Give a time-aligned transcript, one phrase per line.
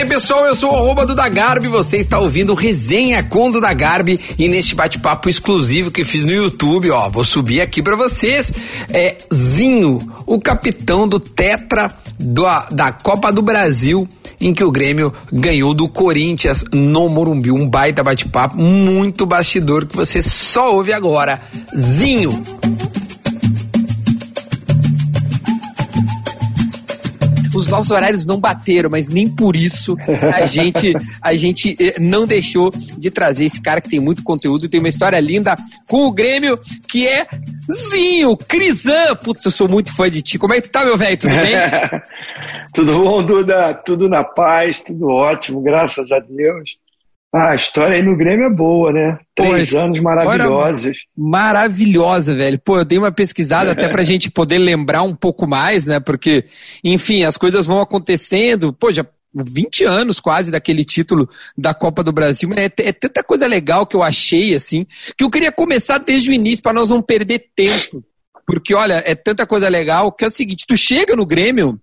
[0.00, 4.18] aí, pessoal, eu sou o arroba do Dagarbi, você está ouvindo Resenha com do Dagarbi
[4.38, 8.50] e neste bate-papo exclusivo que fiz no YouTube, ó, vou subir aqui para vocês,
[8.88, 11.94] é Zinho, o capitão do Tetra
[12.70, 14.08] da Copa do Brasil,
[14.40, 19.94] em que o Grêmio ganhou do Corinthians no Morumbi, um baita bate-papo, muito bastidor que
[19.94, 21.42] você só ouve agora.
[21.76, 22.42] Zinho.
[27.70, 29.96] Nossos horários não bateram, mas nem por isso
[30.34, 30.92] a gente,
[31.22, 34.88] a gente eh, não deixou de trazer esse cara que tem muito conteúdo, tem uma
[34.88, 35.56] história linda
[35.86, 37.26] com o Grêmio, que é
[37.72, 39.14] Zinho, Crisan.
[39.16, 40.38] Putz, eu sou muito fã de ti.
[40.38, 41.16] Como é que tá, meu velho?
[41.16, 41.54] Tudo bem?
[42.74, 43.74] tudo bom, Duda?
[43.84, 46.70] Tudo na paz, tudo ótimo, graças a Deus.
[47.32, 49.18] Ah, a história aí no Grêmio é boa, né?
[49.36, 50.98] Três Pô, anos maravilhosos.
[51.16, 52.58] Maravilhosa, velho.
[52.58, 56.00] Pô, eu dei uma pesquisada até pra gente poder lembrar um pouco mais, né?
[56.00, 56.44] Porque,
[56.82, 58.72] enfim, as coisas vão acontecendo.
[58.72, 62.50] Pô, já 20 anos quase daquele título da Copa do Brasil.
[62.56, 64.84] É, é tanta coisa legal que eu achei, assim,
[65.16, 68.04] que eu queria começar desde o início para nós não perder tempo.
[68.44, 71.80] Porque, olha, é tanta coisa legal que é o seguinte: tu chega no Grêmio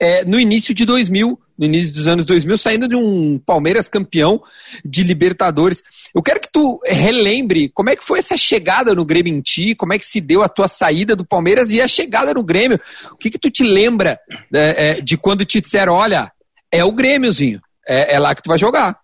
[0.00, 4.40] é, no início de 2000 no início dos anos 2000, saindo de um Palmeiras campeão
[4.84, 5.82] de Libertadores.
[6.14, 9.74] Eu quero que tu relembre como é que foi essa chegada no Grêmio em ti,
[9.74, 12.78] como é que se deu a tua saída do Palmeiras e a chegada no Grêmio.
[13.10, 14.20] O que que tu te lembra
[14.54, 16.30] é, é, de quando te disseram, olha,
[16.70, 19.00] é o Grêmiozinho, é, é lá que tu vai jogar?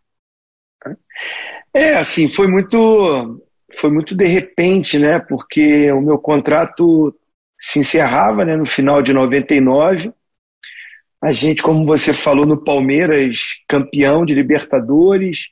[1.74, 3.40] É, assim, foi muito,
[3.76, 5.18] foi muito de repente, né?
[5.18, 7.12] Porque o meu contrato
[7.58, 10.12] se encerrava né, no final de 99
[11.24, 15.48] a gente, como você falou, no Palmeiras, campeão de Libertadores.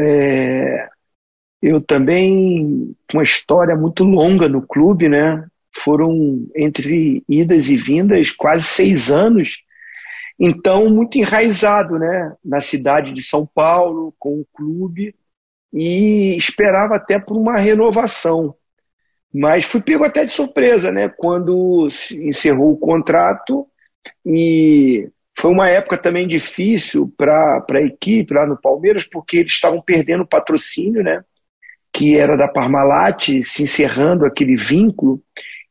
[0.00, 0.88] É,
[1.60, 5.46] eu também, uma história muito longa no clube, né?
[5.70, 9.58] Foram entre idas e vindas quase seis anos.
[10.40, 12.34] Então, muito enraizado, né?
[12.42, 15.14] Na cidade de São Paulo, com o clube.
[15.74, 18.54] E esperava até por uma renovação.
[19.30, 21.10] Mas fui pego até de surpresa, né?
[21.10, 21.86] Quando
[22.18, 23.68] encerrou o contrato,
[24.24, 25.08] e
[25.38, 30.22] foi uma época também difícil para a equipe lá no Palmeiras, porque eles estavam perdendo
[30.22, 31.22] o patrocínio, né?
[31.92, 35.22] Que era da Parmalat, se encerrando aquele vínculo,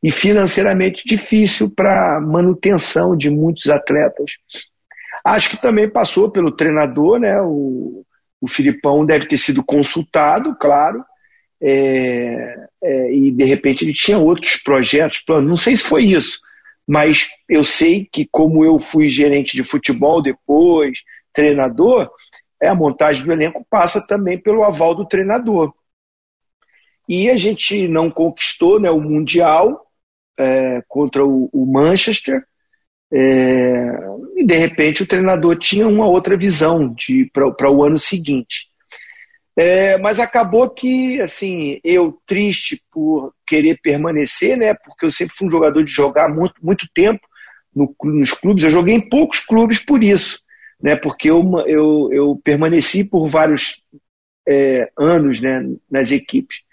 [0.04, 4.32] e financeiramente difícil para manutenção de muitos atletas.
[5.24, 7.40] Acho que também passou pelo treinador, né?
[7.42, 8.04] O,
[8.40, 11.04] o Filipão deve ter sido consultado, claro,
[11.62, 15.48] é, é, e de repente ele tinha outros projetos, planos.
[15.48, 16.40] Não sei se foi isso,
[16.92, 22.12] mas eu sei que, como eu fui gerente de futebol depois, treinador,
[22.62, 25.74] é, a montagem do elenco passa também pelo aval do treinador.
[27.08, 29.90] E a gente não conquistou né, o Mundial
[30.38, 32.44] é, contra o, o Manchester,
[33.10, 33.88] é,
[34.36, 36.94] e de repente o treinador tinha uma outra visão
[37.34, 38.70] para o ano seguinte.
[39.56, 44.74] É, mas acabou que, assim, eu triste por querer permanecer, né?
[44.74, 47.20] Porque eu sempre fui um jogador de jogar muito, muito tempo
[47.76, 48.64] no, nos clubes.
[48.64, 50.40] Eu joguei em poucos clubes por isso,
[50.82, 50.96] né?
[50.96, 53.82] Porque eu, eu, eu permaneci por vários
[54.48, 55.62] é, anos, né?
[55.90, 56.64] Nas equipes.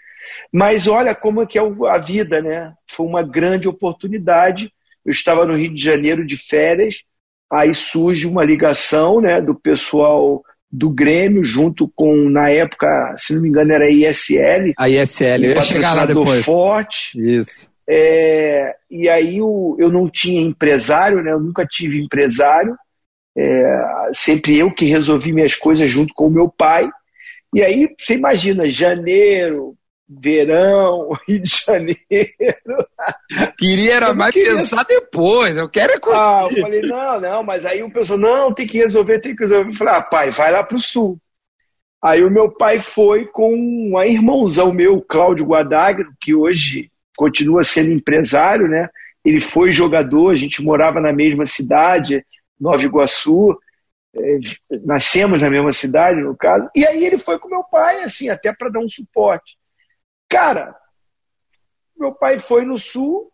[0.53, 2.72] Mas olha como é que é a vida, né?
[2.87, 4.72] Foi uma grande oportunidade.
[5.05, 7.03] Eu estava no Rio de Janeiro de férias,
[7.50, 9.41] aí surge uma ligação, né?
[9.41, 14.74] Do pessoal do Grêmio, junto com, na época, se não me engano, era a ISL.
[14.76, 16.44] A ISL, eu ia chegar lá depois.
[16.44, 17.18] forte.
[17.18, 17.70] Isso.
[17.88, 21.32] É, e aí eu, eu não tinha empresário, né?
[21.32, 22.76] eu nunca tive empresário.
[23.36, 26.90] É, sempre eu que resolvi minhas coisas junto com o meu pai.
[27.54, 29.74] E aí, você imagina, janeiro,
[30.08, 31.98] verão, Rio de Janeiro.
[33.58, 34.56] Queria era mais queria...
[34.56, 36.22] pensar depois, eu quero é curtir.
[36.22, 39.44] Ah, eu falei, não, não, mas aí o pessoal, não, tem que resolver, tem que
[39.44, 39.70] resolver.
[39.70, 41.18] Eu falei, ah, pai, vai lá pro sul.
[42.02, 47.91] Aí o meu pai foi com um irmãozão meu, Cláudio Guadagno, que hoje continua sendo
[47.91, 48.88] empresário, né?
[49.24, 52.24] Ele foi jogador, a gente morava na mesma cidade,
[52.59, 53.59] Nova Iguaçu,
[54.15, 54.38] é,
[54.84, 56.71] nascemos na mesma cidade, no caso.
[56.74, 59.58] E aí ele foi com meu pai, assim, até para dar um suporte.
[60.28, 60.77] Cara,
[61.97, 63.33] meu pai foi no sul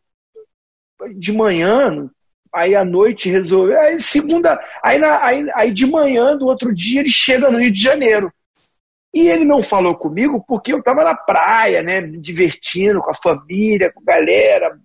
[1.16, 2.08] de manhã,
[2.54, 3.78] aí à noite resolveu.
[3.80, 7.72] Aí segunda, aí, na, aí, aí de manhã do outro dia ele chega no Rio
[7.72, 8.32] de Janeiro.
[9.12, 13.14] E ele não falou comigo porque eu estava na praia, né, me divertindo com a
[13.14, 14.76] família, com a galera.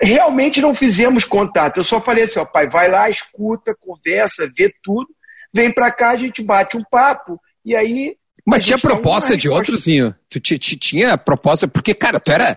[0.00, 1.76] Realmente não fizemos contato.
[1.76, 5.08] Eu só falei assim, ó, pai, vai lá, escuta, conversa, vê tudo,
[5.54, 8.16] vem para cá, a gente bate um papo e aí
[8.48, 10.14] mas tinha proposta de outros, Zinho?
[10.28, 12.56] Tu tinha proposta, porque, cara, tu era.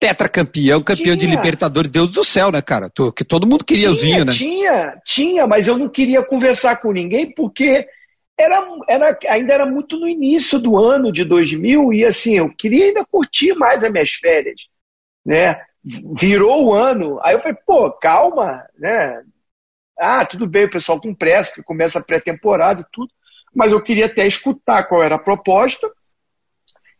[0.00, 1.16] tetracampeão, campeão tinha.
[1.16, 2.90] de Libertadores, Deus do céu, né, cara?
[3.14, 4.32] Que todo mundo queria tinha, o Zinho, né?
[4.32, 7.86] Tinha, tinha, mas eu não queria conversar com ninguém porque
[8.38, 12.86] era, era, ainda era muito no início do ano de 2000 e assim, eu queria
[12.86, 14.62] ainda curtir mais as minhas férias,
[15.24, 15.60] né?
[15.84, 19.22] Virou o ano, aí eu falei, pô, calma, né?
[19.98, 23.12] Ah, tudo bem, o pessoal com pressa, que começa a pré-temporada e tudo,
[23.54, 25.90] mas eu queria até escutar qual era a proposta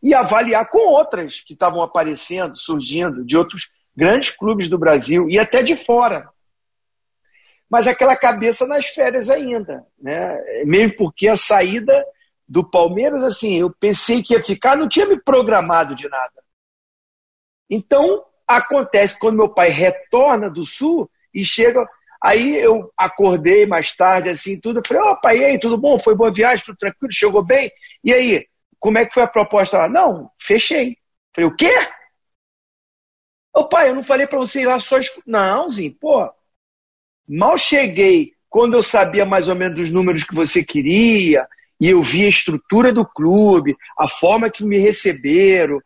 [0.02, 5.38] e avaliar com outras que estavam aparecendo, surgindo, de outros grandes clubes do Brasil e
[5.38, 6.28] até de fora.
[7.68, 10.36] Mas aquela cabeça nas férias ainda, né?
[10.64, 12.04] Mesmo porque a saída
[12.48, 16.42] do Palmeiras, assim, eu pensei que ia ficar, não tinha me programado de nada.
[17.70, 21.86] Então, acontece quando meu pai retorna do Sul e chega.
[22.22, 24.82] Aí eu acordei mais tarde, assim, tudo.
[24.86, 25.98] Falei, ó, pai, e aí, tudo bom?
[25.98, 27.12] Foi boa viagem, tudo tranquilo?
[27.12, 27.70] Chegou bem?
[28.04, 28.46] E aí,
[28.78, 29.88] como é que foi a proposta lá?
[29.88, 30.96] Não, fechei.
[31.34, 31.72] Falei, o quê?
[33.54, 35.24] Ô pai, eu não falei para você ir lá só escutar.
[35.26, 36.30] Não, Zinho, pô.
[37.28, 41.46] Mal cheguei quando eu sabia mais ou menos dos números que você queria,
[41.80, 45.80] e eu vi a estrutura do clube, a forma que me receberam,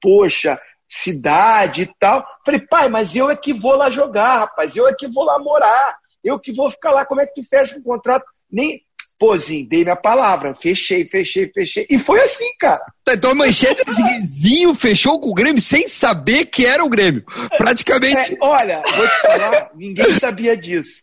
[0.00, 2.26] poxa, cidade e tal.
[2.44, 5.38] Falei, pai, mas eu é que vou lá jogar, rapaz, eu é que vou lá
[5.38, 8.24] morar, eu que vou ficar lá, como é que tu fecha um contrato?
[8.50, 8.82] Nem.
[9.20, 11.84] Pôzinho, dei minha palavra, fechei, fechei, fechei.
[11.90, 12.84] E foi assim, cara.
[13.04, 16.88] Tá, então a manchete é Zinho fechou com o Grêmio sem saber que era o
[16.88, 17.24] Grêmio.
[17.58, 18.34] Praticamente.
[18.34, 21.02] É, olha, vou te falar, ninguém sabia disso.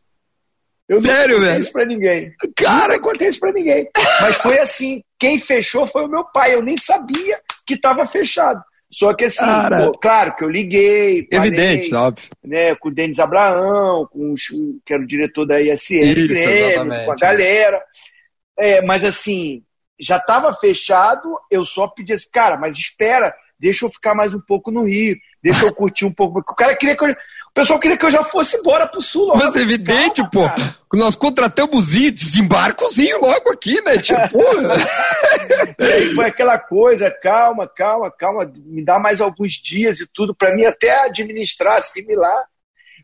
[0.87, 2.33] Eu Sério, contei isso pra ninguém.
[2.55, 3.89] Cara, não contei isso pra ninguém.
[4.21, 6.53] Mas foi assim, quem fechou foi o meu pai.
[6.53, 8.63] Eu nem sabia que estava fechado.
[8.91, 9.45] Só que assim,
[9.77, 11.27] pô, claro que eu liguei.
[11.31, 12.29] Falei, Evidente, óbvio.
[12.43, 14.35] Né, com o Denis Abraão, com o,
[14.85, 17.81] que era o diretor da ISL, Grêmio, com a galera.
[18.57, 19.63] É, mas assim,
[19.99, 24.39] já estava fechado, eu só pedi assim, cara, mas espera, deixa eu ficar mais um
[24.39, 26.39] pouco no Rio, deixa eu curtir um pouco.
[26.39, 27.15] O cara queria que eu,
[27.55, 29.39] pessoal queria que eu já fosse embora pro sul logo.
[29.39, 30.43] Mas é evidente, Calma, pô.
[30.43, 30.75] Cara.
[30.93, 33.97] Nós contratamos o desembarcozinho logo aqui, né?
[33.97, 34.39] Tipo,
[36.15, 40.65] foi aquela coisa, calma, calma, calma, me dá mais alguns dias e tudo para mim
[40.65, 42.43] até administrar, assimilar.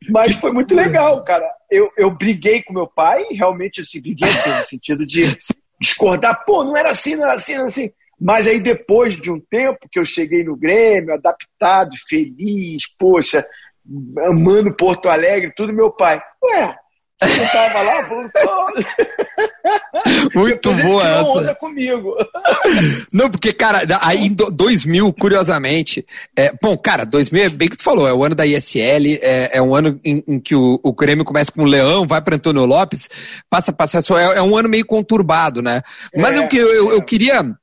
[0.09, 1.49] Mas foi muito legal, cara.
[1.69, 5.37] Eu, eu briguei com meu pai, realmente assim, briguei assim, no sentido de
[5.79, 7.91] discordar, pô, não era assim, não era assim, não era assim.
[8.19, 13.45] Mas aí depois de um tempo que eu cheguei no Grêmio, adaptado, feliz, poxa,
[14.25, 16.21] amando Porto Alegre, tudo meu pai.
[16.43, 16.75] Ué,
[17.21, 18.09] você não tava lá?
[20.33, 21.23] Muito boa essa.
[21.23, 22.15] onda comigo.
[23.13, 26.03] Não, porque, cara, aí em 2000, curiosamente,
[26.35, 29.51] é, bom, cara, 2000 é bem que tu falou, é o ano da ISL, é,
[29.53, 32.35] é um ano em, em que o, o, Grêmio começa com o Leão, vai para
[32.35, 33.07] Antônio Lopes,
[33.49, 35.83] passa, passa, é, é um ano meio conturbado, né?
[36.15, 37.55] Mas é, o que eu, eu, eu queria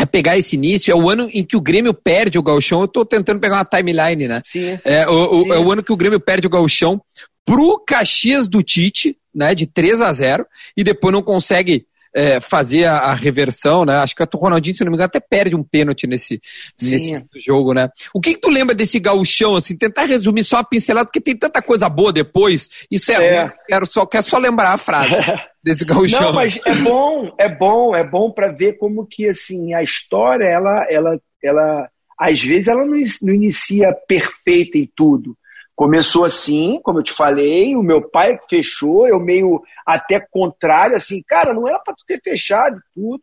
[0.00, 2.82] é pegar esse início, é o ano em que o Grêmio perde o Galchão.
[2.82, 4.42] Eu tô tentando pegar uma timeline, né?
[4.44, 4.78] Sim.
[4.84, 5.52] É o, Sim.
[5.52, 7.02] é o ano que o Grêmio perde o Galchão
[7.44, 9.54] pro Caxias do Tite, né?
[9.54, 10.46] De 3 a 0
[10.76, 11.84] e depois não consegue
[12.18, 13.96] é, fazer a, a, reversão, né?
[13.98, 16.40] Acho que o Ronaldinho, se não me engano, até perde um pênalti nesse,
[16.82, 17.88] nesse jogo, né?
[18.12, 19.76] O que, que tu lembra desse gauchão, assim?
[19.76, 22.68] Tentar resumir só a pincelada, porque tem tanta coisa boa depois.
[22.90, 23.42] Isso é, é.
[23.42, 25.14] Ruim, quero só, quero só lembrar a frase
[25.62, 26.20] desse gauchão.
[26.20, 30.44] Não, mas é bom, é bom, é bom para ver como que, assim, a história,
[30.44, 31.88] ela, ela, ela,
[32.18, 35.36] às vezes ela não, não inicia perfeita em tudo.
[35.78, 41.22] Começou assim, como eu te falei, o meu pai fechou, eu meio até contrário, assim,
[41.24, 43.22] cara, não era para tu ter fechado tudo.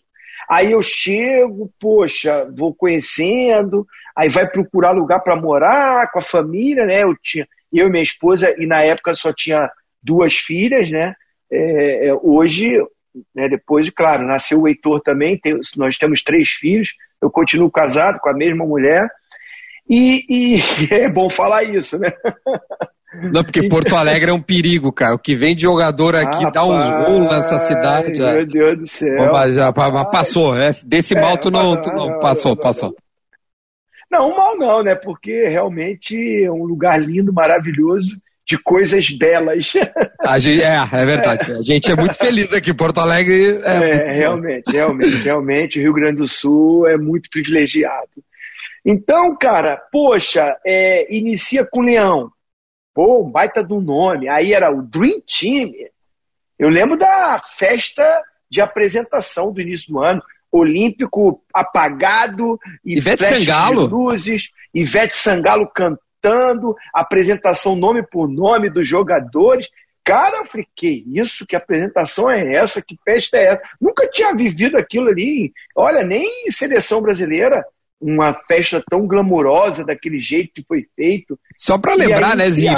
[0.50, 3.86] Aí eu chego, poxa, vou conhecendo,
[4.16, 7.04] aí vai procurar lugar para morar com a família, né?
[7.04, 9.70] Eu tinha, eu e minha esposa, e na época só tinha
[10.02, 11.14] duas filhas, né?
[11.52, 12.72] É, é, hoje,
[13.36, 18.18] né, depois, claro, nasceu o Heitor também, tem, nós temos três filhos, eu continuo casado
[18.22, 19.10] com a mesma mulher,
[19.90, 20.60] e, e
[20.94, 22.12] é bom falar isso, né?
[23.32, 25.16] Não, porque Porto Alegre é um perigo, cara.
[25.16, 28.12] O que vem de jogador aqui dá uns rolos nessa cidade.
[28.12, 28.44] Meu já.
[28.44, 29.32] Deus do céu.
[29.32, 32.96] Mas já, mas passou, é, desse mal tu não, tu não, passou, passou.
[34.12, 34.96] Não, mal não, né?
[34.96, 39.74] Porque realmente é um lugar lindo, maravilhoso, de coisas belas.
[40.20, 41.52] A gente, é, é verdade.
[41.52, 42.74] A gente é muito feliz aqui.
[42.74, 44.10] Porto Alegre é.
[44.10, 45.80] é realmente, realmente, realmente.
[45.80, 48.10] O Rio Grande do Sul é muito privilegiado.
[48.86, 52.32] Então, cara, poxa, é, inicia com Leão.
[52.94, 54.30] Pô, um baita do nome.
[54.30, 55.72] Aí era o Dream Team.
[56.58, 60.22] Eu lembro da festa de apresentação do início do ano.
[60.52, 63.88] Olímpico apagado e Ivete Sangalo.
[63.88, 69.68] luzes, Ivete Sangalo cantando, apresentação nome por nome dos jogadores.
[70.02, 71.46] Cara, eu falei, que isso?
[71.46, 72.82] Que apresentação é essa?
[72.82, 73.64] Que festa é essa?
[73.82, 75.52] Nunca tinha vivido aquilo ali.
[75.76, 77.66] Olha, nem seleção brasileira
[78.00, 81.40] uma festa tão glamourosa daquele jeito que foi feito.
[81.58, 82.76] Só para lembrar, aí, né, Zinho?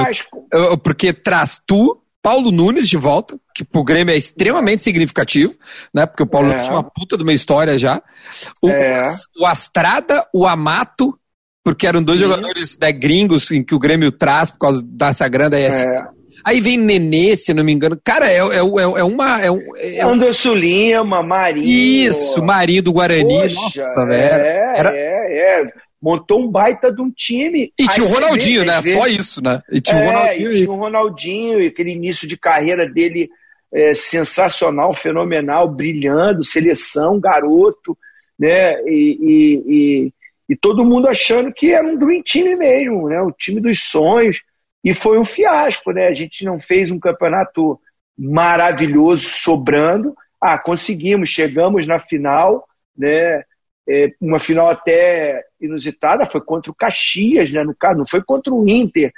[0.83, 5.55] Porque traz tu, Paulo Nunes de volta, que pro Grêmio é extremamente significativo,
[5.93, 6.05] né?
[6.05, 6.51] Porque o Paulo é.
[6.51, 8.01] Nunes tinha uma puta de uma história já.
[8.61, 9.15] O, é.
[9.39, 11.17] o Astrada, o Amato,
[11.63, 12.25] porque eram dois Sim.
[12.25, 15.83] jogadores né, gringos em que o Grêmio traz por causa dessa grande ES.
[15.83, 16.16] É.
[16.47, 17.99] Aí vem Nenê, se não me engano.
[18.01, 19.41] Cara, é, é, é, é uma.
[19.41, 19.49] É,
[19.97, 21.67] é Anderson Lima, Marinho.
[21.67, 23.53] Isso, Marinho do Guarani.
[23.53, 24.41] Poxa, Nossa, velho.
[24.41, 24.93] É, era...
[24.95, 25.73] é, é.
[26.01, 27.73] Montou um baita de um time.
[27.77, 28.79] E tinha o Ronaldinho, vê, né?
[28.81, 28.93] Vê.
[28.93, 29.61] Só isso, né?
[29.69, 30.51] E tinha é, o Ronaldinho.
[30.53, 33.29] E tinha o Ronaldinho, e aquele início de carreira dele
[33.73, 37.97] é, sensacional, fenomenal, brilhando, seleção, garoto,
[38.39, 38.81] né?
[38.85, 40.13] E, e, e,
[40.47, 43.21] e, todo mundo achando que era um Dream Team mesmo, né?
[43.21, 44.41] O time dos sonhos.
[44.83, 46.07] E foi um fiasco, né?
[46.07, 47.79] A gente não fez um campeonato
[48.17, 50.15] maravilhoso, sobrando.
[50.41, 52.65] Ah, conseguimos, chegamos na final,
[52.97, 53.43] né?
[53.89, 57.63] É, uma final até inusitada, foi contra o Caxias, né?
[57.63, 59.11] No caso, não foi contra o Inter,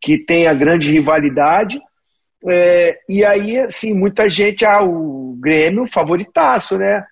[0.00, 1.80] que tem a grande rivalidade.
[2.46, 7.04] É, e aí, assim, muita gente, ah, o Grêmio favoritaço, né?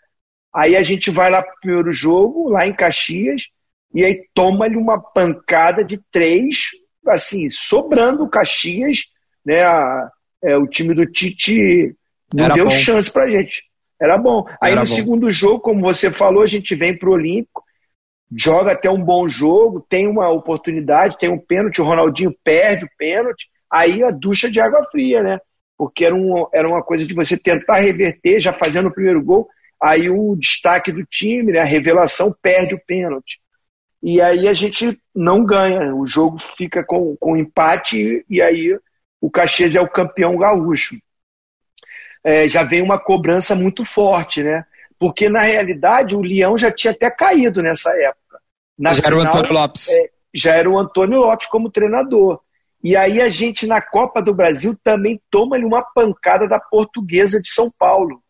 [0.55, 3.49] Aí a gente vai lá pro primeiro jogo, lá em Caxias,
[3.95, 6.71] e aí toma-lhe uma pancada de três,
[7.11, 9.05] assim, sobrando o Caxias,
[9.45, 9.63] né?
[9.63, 10.11] A,
[10.43, 11.95] é, o time do Tite
[12.33, 12.71] não Era deu bom.
[12.71, 13.65] chance pra gente.
[14.01, 14.45] Era bom.
[14.61, 14.95] Aí Era no bom.
[14.95, 17.63] segundo jogo, como você falou, a gente vem pro Olímpico,
[18.37, 22.91] joga até um bom jogo, tem uma oportunidade, tem um pênalti, o Ronaldinho perde o
[22.99, 25.39] pênalti, aí a ducha de água fria, né?
[25.79, 29.49] Porque era, um, era uma coisa de você tentar reverter, já fazendo o primeiro gol,
[29.83, 33.39] aí o destaque do time, né, a revelação, perde o pênalti.
[34.03, 38.79] E aí a gente não ganha, o jogo fica com, com empate e aí
[39.21, 40.97] o Caxias é o campeão gaúcho.
[42.23, 44.65] É, já vem uma cobrança muito forte, né?
[44.99, 48.41] Porque na realidade o Leão já tinha até caído nessa época.
[48.79, 49.88] Na já final, era o Antônio Lopes.
[49.91, 52.41] É, já era o Antônio Lopes como treinador.
[52.83, 57.49] E aí a gente na Copa do Brasil também toma uma pancada da Portuguesa de
[57.49, 58.23] São Paulo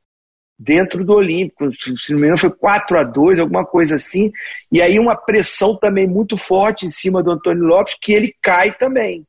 [0.58, 1.70] dentro do Olímpico.
[1.74, 4.32] Se não me engano, foi 4 a 2 alguma coisa assim.
[4.70, 8.76] E aí uma pressão também muito forte em cima do Antônio Lopes, que ele cai
[8.76, 9.26] também.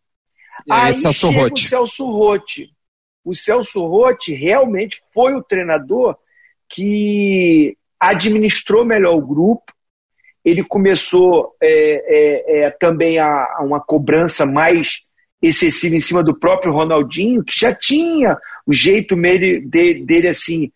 [0.65, 1.65] E aí, Celso chega Rotti.
[1.65, 2.69] o Celso Rotti.
[3.23, 6.17] O Celso Rotti realmente foi o treinador
[6.69, 9.73] que administrou melhor o grupo.
[10.43, 15.05] Ele começou é, é, é, também a, a uma cobrança mais
[15.41, 20.71] excessiva em cima do próprio Ronaldinho, que já tinha o jeito dele, dele assim,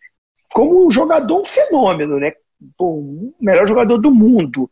[0.53, 2.33] como um jogador, um fenômeno, né?
[2.79, 4.69] O melhor jogador do mundo.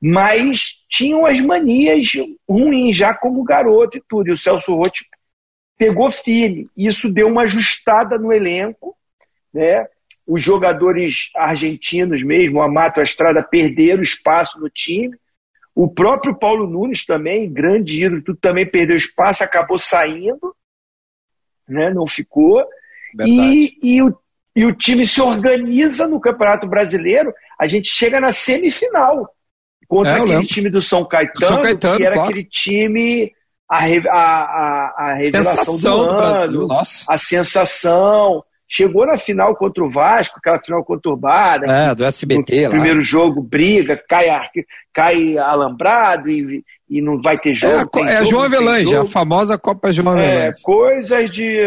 [0.00, 2.10] Mas tinham as manias
[2.48, 4.28] ruins já como garoto e tudo.
[4.28, 5.04] E o Celso Rotti
[5.76, 6.66] pegou firme.
[6.76, 8.96] Isso deu uma ajustada no elenco,
[9.52, 9.86] né?
[10.26, 15.16] Os jogadores argentinos mesmo, o Amato e a Estrada, perderam espaço no time.
[15.74, 20.54] O próprio Paulo Nunes também, grande ídolo, tudo também perdeu espaço, acabou saindo,
[21.68, 21.92] né?
[21.92, 22.62] não ficou.
[23.26, 24.14] E, e, o,
[24.54, 29.28] e o time se organiza no Campeonato Brasileiro, a gente chega na semifinal
[29.86, 32.30] contra é, aquele time do São Caetano, São Caetano que era claro.
[32.30, 33.32] aquele time,
[33.68, 38.44] a, a, a, a revelação sensação do ano, do Brasil, a sensação.
[38.72, 41.66] Chegou na final contra o Vasco, aquela final conturbada.
[41.66, 42.70] É, do SBT lá.
[42.70, 44.26] Primeiro jogo, briga, cai,
[44.94, 47.90] cai alambrado e, e não vai ter jogo.
[47.98, 50.58] É, a, é a João Avelange, a famosa Copa João é, Avelange.
[50.60, 51.58] É, coisas de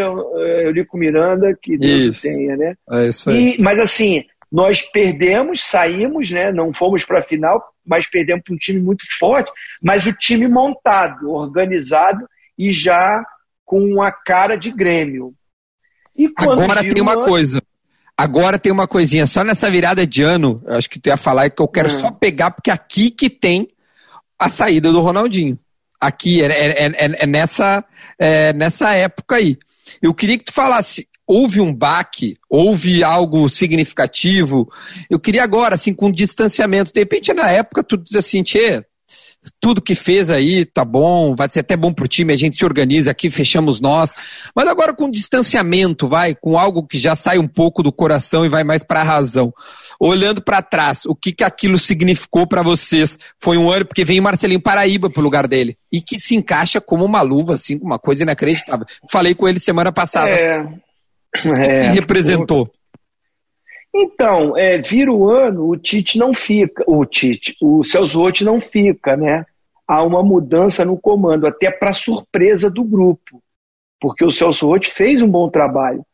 [0.64, 2.22] Eurico Miranda que Deus isso.
[2.22, 2.74] tenha, né?
[2.90, 3.56] É isso aí.
[3.56, 6.52] E, mas assim, nós perdemos, saímos, né?
[6.52, 10.48] Não fomos para a final, mas perdemos para um time muito forte, mas o time
[10.48, 13.22] montado, organizado e já
[13.62, 15.34] com a cara de Grêmio.
[16.36, 17.62] Agora tem uma coisa.
[18.16, 21.60] Agora tem uma coisinha, só nessa virada de ano, acho que tu ia falar que
[21.60, 22.00] eu quero uhum.
[22.00, 23.66] só pegar, porque aqui que tem
[24.38, 25.58] a saída do Ronaldinho.
[26.00, 27.84] Aqui, é, é, é, é nessa,
[28.18, 29.58] é nessa época aí.
[30.00, 34.70] Eu queria que tu falasse, houve um baque, houve algo significativo?
[35.10, 36.92] Eu queria agora, assim, com distanciamento.
[36.92, 38.84] De repente, na época, tu diz assim, tchê,
[39.60, 42.64] tudo que fez aí tá bom, vai ser até bom pro time, a gente se
[42.64, 44.12] organiza aqui, fechamos nós.
[44.54, 48.48] Mas agora com distanciamento, vai, com algo que já sai um pouco do coração e
[48.48, 49.52] vai mais para a razão.
[50.00, 53.18] Olhando para trás, o que que aquilo significou para vocês?
[53.40, 57.04] Foi um ano porque vem Marcelinho Paraíba pro lugar dele e que se encaixa como
[57.04, 58.86] uma luva, assim, uma coisa inacreditável.
[59.10, 60.30] Falei com ele semana passada.
[60.30, 60.64] É.
[61.46, 62.70] é representou.
[63.94, 68.60] Então, é, vira o ano, o Tite não fica, o Tite, o Celso Rotti não
[68.60, 69.46] fica, né?
[69.86, 73.40] Há uma mudança no comando, até para surpresa do grupo,
[74.00, 76.04] porque o Celso Rotti fez um bom trabalho,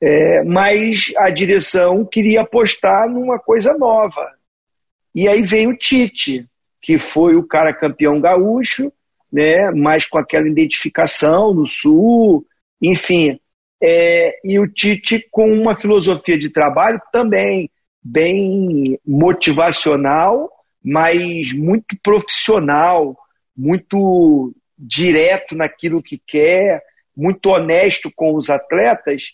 [0.00, 4.32] é, mas a direção queria apostar numa coisa nova,
[5.14, 6.44] E aí vem o Tite,
[6.82, 8.92] que foi o cara campeão gaúcho,
[9.32, 12.44] né, mais com aquela identificação no Sul,
[12.82, 13.38] enfim.
[13.80, 17.70] É, e o Tite com uma filosofia de trabalho também
[18.02, 20.50] bem motivacional,
[20.82, 23.16] mas muito profissional,
[23.56, 26.82] muito direto naquilo que quer,
[27.16, 29.32] muito honesto com os atletas.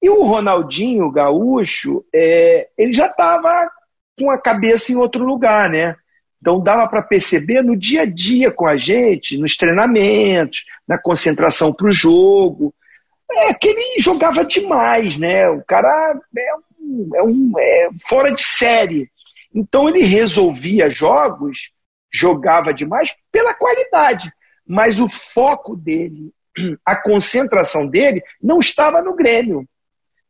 [0.00, 3.70] E o Ronaldinho Gaúcho, é, ele já estava
[4.18, 5.96] com a cabeça em outro lugar, né?
[6.40, 11.72] Então dava para perceber no dia a dia com a gente, nos treinamentos, na concentração
[11.72, 12.74] para o jogo,
[13.32, 15.48] é que ele jogava demais, né?
[15.50, 19.10] O cara é, um, é, um, é fora de série.
[19.54, 21.70] Então ele resolvia jogos,
[22.12, 24.32] jogava demais pela qualidade,
[24.66, 26.32] mas o foco dele,
[26.84, 29.66] a concentração dele, não estava no Grêmio,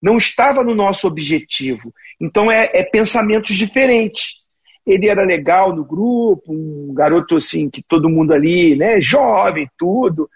[0.01, 1.93] não estava no nosso objetivo.
[2.21, 4.43] Então é, é pensamentos diferentes
[4.87, 10.29] ele era legal no grupo, um garoto assim que todo mundo ali, né, jovem, tudo.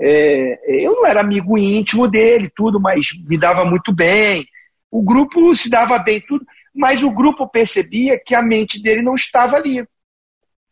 [0.00, 4.46] É, eu não era amigo íntimo dele, tudo, mas me dava muito bem.
[4.90, 9.14] O grupo se dava bem, tudo, mas o grupo percebia que a mente dele não
[9.14, 9.86] estava ali,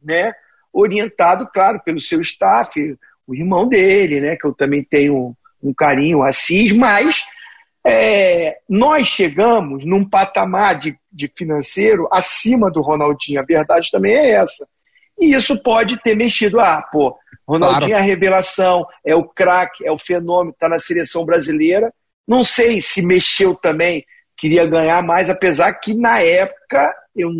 [0.02, 0.33] né?
[0.73, 4.37] Orientado, claro, pelo seu staff, o irmão dele, né?
[4.37, 7.25] Que eu também tenho um carinho, o Assis, mas
[7.85, 13.41] é, nós chegamos num patamar de, de, financeiro acima do Ronaldinho.
[13.41, 14.67] A verdade também é essa.
[15.19, 16.61] E isso pode ter mexido.
[16.61, 17.94] Ah, pô, Ronaldinho claro.
[17.94, 21.92] é a revelação, é o craque, é o fenômeno, está na seleção brasileira.
[22.26, 24.04] Não sei se mexeu também,
[24.37, 27.30] queria ganhar mais, apesar que na época eu,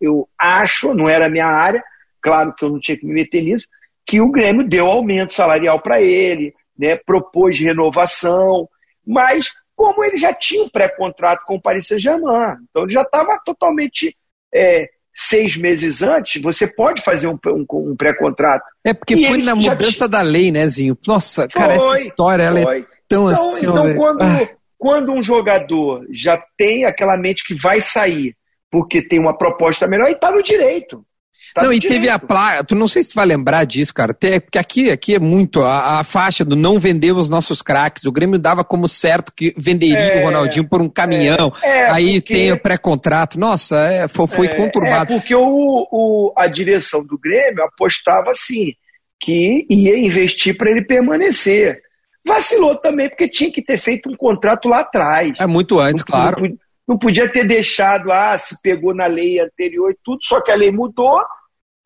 [0.00, 1.82] eu acho, não era a minha área,
[2.20, 3.66] claro que eu não tinha que me meter nisso,
[4.04, 8.68] que o Grêmio deu aumento salarial para ele, né, propôs renovação,
[9.06, 12.56] mas como ele já tinha um pré-contrato com o Paris Saint-Germain.
[12.70, 14.16] Então ele já estava totalmente.
[14.54, 18.64] É, seis meses antes, você pode fazer um, um, um pré-contrato.
[18.84, 20.96] É porque e foi na mudança da lei, né, Zinho?
[21.06, 22.64] Nossa, foi, cara, essa história ela é
[23.08, 23.66] tão então, assim.
[23.66, 24.48] Então, quando, ah.
[24.78, 28.34] quando um jogador já tem aquela mente que vai sair
[28.72, 31.04] porque tem uma proposta melhor, e está no direito.
[31.54, 32.00] Tá não, e direito.
[32.00, 34.90] teve a placa, tu não sei se tu vai lembrar disso, cara, até, porque aqui,
[34.90, 38.04] aqui é muito a, a faixa do não vendemos nossos craques.
[38.04, 41.52] O Grêmio dava como certo que venderia é, o Ronaldinho por um caminhão.
[41.62, 43.38] É, é, aí porque, tem o pré-contrato.
[43.38, 45.12] Nossa, é, foi, foi é, conturbado.
[45.12, 45.42] É porque o,
[45.90, 48.72] o, a direção do Grêmio apostava assim,
[49.20, 51.82] que ia investir para ele permanecer.
[52.26, 55.32] Vacilou também, porque tinha que ter feito um contrato lá atrás.
[55.38, 56.40] É muito antes, não, claro.
[56.40, 56.56] Não,
[56.88, 60.54] não podia ter deixado, ah, se pegou na lei anterior e tudo, só que a
[60.54, 61.20] lei mudou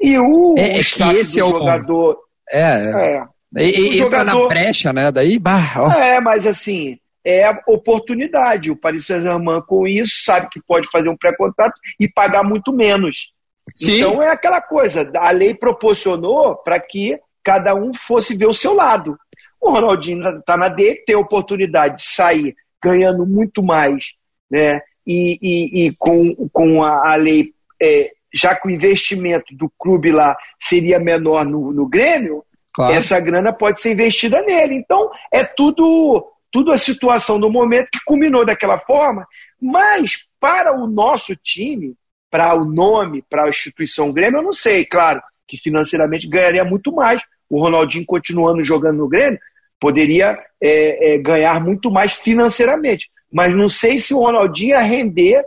[0.00, 2.18] e o, é, é que esse é o jogador.
[2.48, 3.16] É, é.
[3.18, 3.64] é.
[3.64, 5.10] E, entra jogador, na brecha, né?
[5.10, 8.70] Daí, bah, É, mas assim, é oportunidade.
[8.70, 13.32] O Paris Saint-Germain, com isso, sabe que pode fazer um pré-contrato e pagar muito menos.
[13.74, 13.98] Sim.
[13.98, 18.74] Então é aquela coisa, a lei proporcionou para que cada um fosse ver o seu
[18.74, 19.16] lado.
[19.60, 24.12] O Ronaldinho está na dele, tem a oportunidade de sair ganhando muito mais,
[24.50, 24.80] né?
[25.06, 30.12] E, e, e com, com a, a lei é, já que o investimento do clube
[30.12, 32.44] lá seria menor no, no Grêmio,
[32.74, 32.94] claro.
[32.94, 34.74] essa grana pode ser investida nele.
[34.74, 39.26] Então, é tudo, tudo a situação do momento que culminou daquela forma,
[39.60, 41.94] mas para o nosso time,
[42.30, 46.92] para o nome, para a instituição Grêmio, eu não sei, claro, que financeiramente ganharia muito
[46.92, 47.22] mais.
[47.48, 49.38] O Ronaldinho continuando jogando no Grêmio
[49.80, 53.08] poderia é, é, ganhar muito mais financeiramente.
[53.32, 55.44] Mas não sei se o Ronaldinho ia render,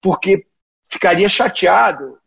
[0.00, 0.44] porque
[0.90, 2.18] ficaria chateado.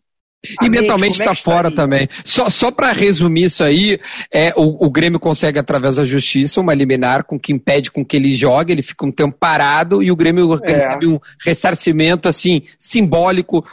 [0.62, 2.08] E mentalmente está é tá fora também.
[2.26, 4.00] Só, só para resumir isso aí,
[4.32, 8.18] é, o, o, Grêmio consegue, através da justiça, uma liminar com que impede com que
[8.18, 10.72] ele jogue, ele fica um tempo parado e o Grêmio é.
[10.72, 13.66] recebe um ressarcimento assim simbólico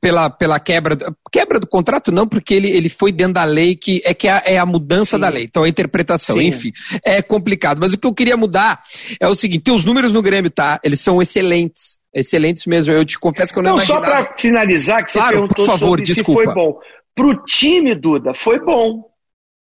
[0.00, 0.96] pela, pela quebra,
[1.30, 4.42] quebra do contrato não, porque ele, ele foi dentro da lei que é que é,
[4.46, 5.20] é a mudança Sim.
[5.20, 6.48] da lei, então a interpretação, Sim.
[6.48, 6.72] enfim,
[7.04, 7.78] é complicado.
[7.80, 8.82] Mas o que eu queria mudar
[9.20, 10.80] é o seguinte, tem os números no Grêmio, tá?
[10.82, 12.92] Eles são excelentes excelentes mesmo.
[12.92, 14.04] Eu te confesso que eu não, não imaginava.
[14.04, 16.40] Só para finalizar, que você claro, perguntou por favor, desculpa.
[16.40, 16.80] se foi bom.
[17.14, 19.10] Para o time, Duda, foi bom.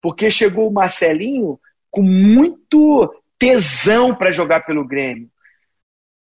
[0.01, 5.29] Porque chegou o Marcelinho com muito tesão para jogar pelo Grêmio.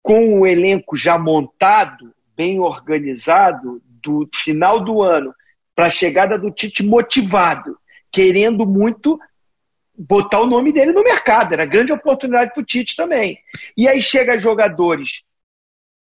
[0.02, 5.34] Com o elenco já montado, bem organizado, do final do ano,
[5.74, 7.76] para a chegada do Tite motivado,
[8.10, 9.18] querendo muito
[9.96, 11.52] botar o nome dele no mercado.
[11.52, 13.38] Era grande oportunidade para o Tite também.
[13.76, 15.24] E aí chega jogadores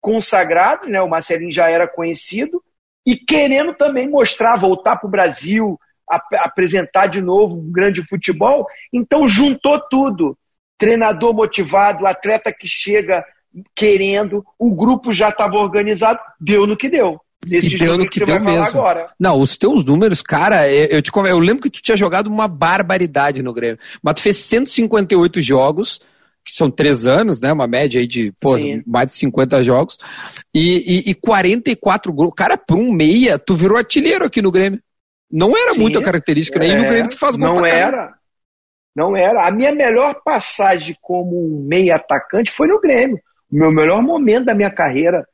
[0.01, 1.01] consagrados, né?
[1.01, 2.61] O Marcelinho já era conhecido
[3.05, 8.67] e querendo também mostrar, voltar para o Brasil, ap apresentar de novo um grande futebol.
[8.91, 10.37] Então juntou tudo.
[10.77, 13.23] Treinador motivado, atleta que chega
[13.75, 17.19] querendo, o grupo já estava organizado, deu no que deu.
[17.45, 18.55] Nesse jogo que, que você vai mesmo.
[18.55, 19.09] falar agora.
[19.19, 23.41] Não, os teus números, cara, eu, te, eu lembro que tu tinha jogado uma barbaridade
[23.41, 23.79] no Grêmio.
[24.01, 25.99] Mas tu fez 158 jogos,
[26.43, 27.51] que são três anos, né?
[27.51, 29.97] Uma média aí de pô, mais de 50 jogos.
[30.53, 32.33] E, e, e 44 gols.
[32.35, 34.81] Cara, por um meia, tu virou artilheiro aqui no Grêmio.
[35.31, 36.67] Não era Sim, muita característica, né?
[36.67, 38.13] E no Grêmio tu faz gol Não era.
[38.95, 39.47] Não era.
[39.47, 43.19] A minha melhor passagem como meia atacante foi no Grêmio.
[43.51, 45.25] O meu melhor momento da minha carreira,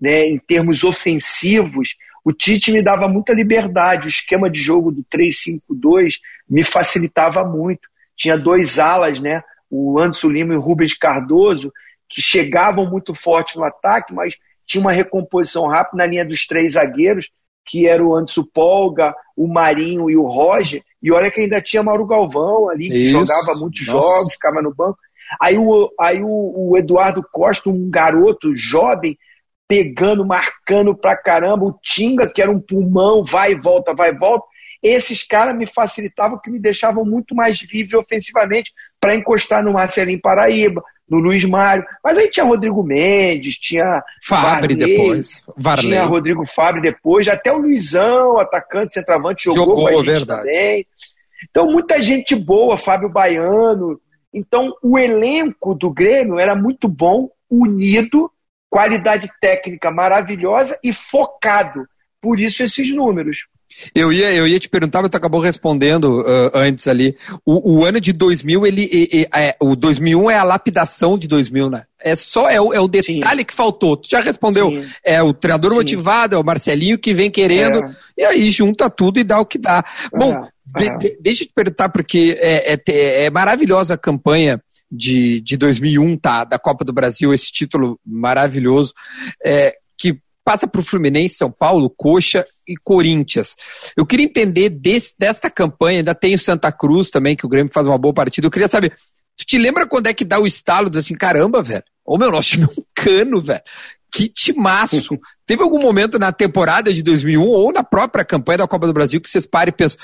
[0.00, 4.06] né, em termos ofensivos, o Tite me dava muita liberdade.
[4.06, 6.14] O esquema de jogo do 3-5-2
[6.48, 7.88] me facilitava muito.
[8.16, 9.42] Tinha dois alas, né?
[9.70, 11.72] O Anderson Lima e o Rubens Cardoso,
[12.08, 14.34] que chegavam muito forte no ataque, mas
[14.66, 17.30] tinha uma recomposição rápida na linha dos três zagueiros
[17.70, 21.84] que era o Anderson Polga, o Marinho e o Roger, e olha que ainda tinha
[21.84, 23.12] Mauro Galvão ali, que Isso.
[23.12, 24.08] jogava muitos Nossa.
[24.08, 24.98] jogos, ficava no banco.
[25.40, 29.16] Aí, o, aí o, o, Eduardo Costa, um garoto jovem,
[29.68, 34.18] pegando, marcando pra caramba, o Tinga, que era um pulmão, vai e volta, vai e
[34.18, 34.44] volta.
[34.82, 40.20] Esses caras me facilitavam, que me deixavam muito mais livre ofensivamente para encostar no Marcelinho
[40.20, 41.84] Paraíba, no Luiz Mário.
[42.04, 45.42] Mas aí tinha Rodrigo Mendes, tinha Fabre depois.
[45.56, 45.88] Varley.
[45.88, 50.42] Tinha Rodrigo Fabre depois, até o Luizão, atacante, centroavante, jogou, jogou com a gente verdade.
[50.42, 50.86] também.
[51.48, 53.98] Então, muita gente boa, Fábio Baiano.
[54.32, 58.30] Então, o elenco do Grêmio era muito bom, unido,
[58.68, 61.84] qualidade técnica maravilhosa e focado.
[62.20, 63.46] Por isso esses números.
[63.94, 67.16] Eu ia, eu ia te perguntar, mas tu acabou respondendo uh, antes ali.
[67.44, 71.70] O, o, ano de 2000, ele, é, é, o 2001 é a lapidação de 2000,
[71.70, 71.84] né?
[71.98, 73.44] É só, é o, é o detalhe Sim.
[73.44, 73.96] que faltou.
[73.96, 74.70] Tu já respondeu.
[74.70, 74.88] Sim.
[75.04, 75.76] É o treinador Sim.
[75.76, 77.94] motivado, é o Marcelinho que vem querendo, é.
[78.18, 79.84] e aí junta tudo e dá o que dá.
[80.12, 80.46] Bom,
[80.78, 85.56] de, de, deixa eu te perguntar, porque é, é, é maravilhosa a campanha de, de
[85.56, 86.44] 2001, tá?
[86.44, 88.92] Da Copa do Brasil, esse título maravilhoso.
[89.44, 93.56] É, que passa para o Fluminense, São Paulo, Coxa e Corinthians.
[93.96, 97.72] Eu queria entender desse, desta campanha, ainda tem o Santa Cruz também, que o Grêmio
[97.72, 98.46] faz uma boa partida.
[98.46, 98.92] Eu queria saber,
[99.36, 102.50] tu te lembra quando é que dá o estalo, assim, caramba, velho, ô meu, nosso
[102.50, 103.62] time é um cano, velho.
[104.12, 105.18] Que timaço!
[105.46, 109.20] Teve algum momento na temporada de 2001 ou na própria campanha da Copa do Brasil
[109.20, 109.98] que vocês parem e pensam,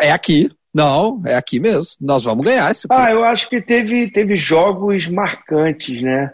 [0.00, 4.10] é aqui, não, é aqui mesmo, nós vamos ganhar esse Ah, eu acho que teve,
[4.10, 6.32] teve jogos marcantes, né?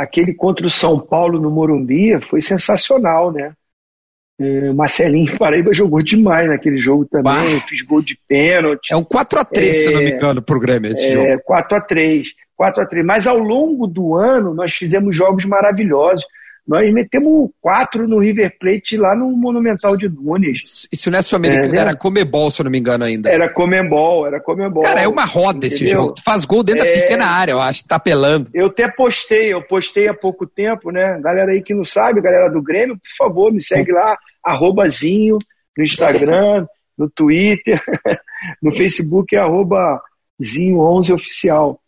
[0.00, 3.52] Aquele contra o São Paulo no Morumbi foi sensacional, né?
[4.40, 7.66] É, Marcelinho Paraíba jogou demais naquele jogo também, bah.
[7.68, 8.92] fiz gol de pênalti.
[8.92, 11.42] É um 4x3, é, se não me engano, pro Grêmio esse é, jogo.
[11.48, 12.24] 4x3,
[12.58, 13.04] 4x3.
[13.04, 16.24] Mas ao longo do ano nós fizemos jogos maravilhosos.
[16.70, 20.86] Nós metemos quatro no River Plate lá no Monumental de Nunes.
[20.92, 23.28] Isso não é Sul-Americana, é, era Comebol, se eu não me engano ainda.
[23.28, 24.84] Era Comebol, era Comebol.
[24.84, 25.74] Cara, é uma roda entendeu?
[25.74, 26.14] esse jogo.
[26.14, 26.94] Tu faz gol dentro é...
[26.94, 28.50] da pequena área, eu acho, tá pelando.
[28.54, 31.18] Eu até postei, eu postei há pouco tempo, né?
[31.20, 35.38] Galera aí que não sabe, galera do Grêmio, por favor, me segue lá, arrobazinho,
[35.76, 37.82] no Instagram, no Twitter,
[38.62, 40.00] no Facebook é arroba
[40.40, 41.80] zinho11oficial.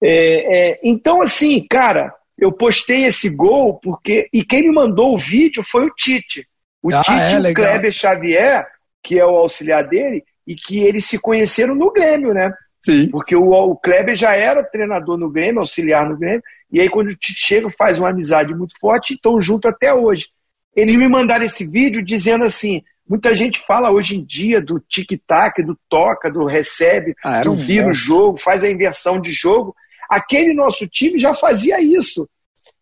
[0.00, 4.28] É, é, então, assim, cara, eu postei esse gol porque.
[4.32, 6.46] E quem me mandou o vídeo foi o Tite.
[6.82, 8.66] O ah, Tite é, e o Kleber Xavier,
[9.02, 12.52] que é o auxiliar dele, e que eles se conheceram no Grêmio, né?
[12.82, 13.10] Sim.
[13.10, 17.08] Porque o, o Kleber já era treinador no Grêmio, auxiliar no Grêmio, e aí quando
[17.08, 20.28] o Tite chega, faz uma amizade muito forte e estão junto até hoje.
[20.74, 25.62] Eles me mandaram esse vídeo dizendo assim: muita gente fala hoje em dia do tic-tac,
[25.62, 29.74] do toca, do recebe, ah, do vira o jogo, faz a inversão de jogo.
[30.10, 32.28] Aquele nosso time já fazia isso.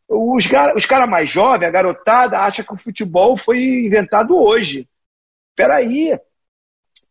[0.08, 4.88] Os, os caras mais jovens, a garotada, acha que o futebol foi inventado hoje.
[5.54, 6.18] Peraí,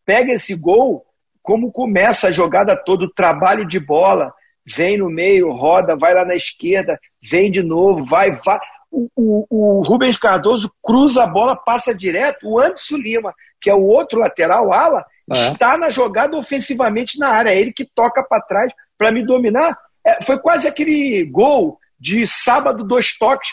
[0.03, 1.05] pega esse gol,
[1.43, 4.33] como começa a jogada toda, o trabalho de bola,
[4.65, 8.59] vem no meio, roda, vai lá na esquerda, vem de novo, vai, vai.
[8.89, 12.47] O, o, o, Rubens Cardoso cruza a bola, passa direto.
[12.47, 15.35] O Anderson Lima, que é o outro lateral, ala, é.
[15.47, 17.49] está na jogada ofensivamente na área.
[17.49, 19.77] É ele que toca para trás para me dominar.
[20.07, 23.49] É, foi quase aquele gol de sábado, dois toques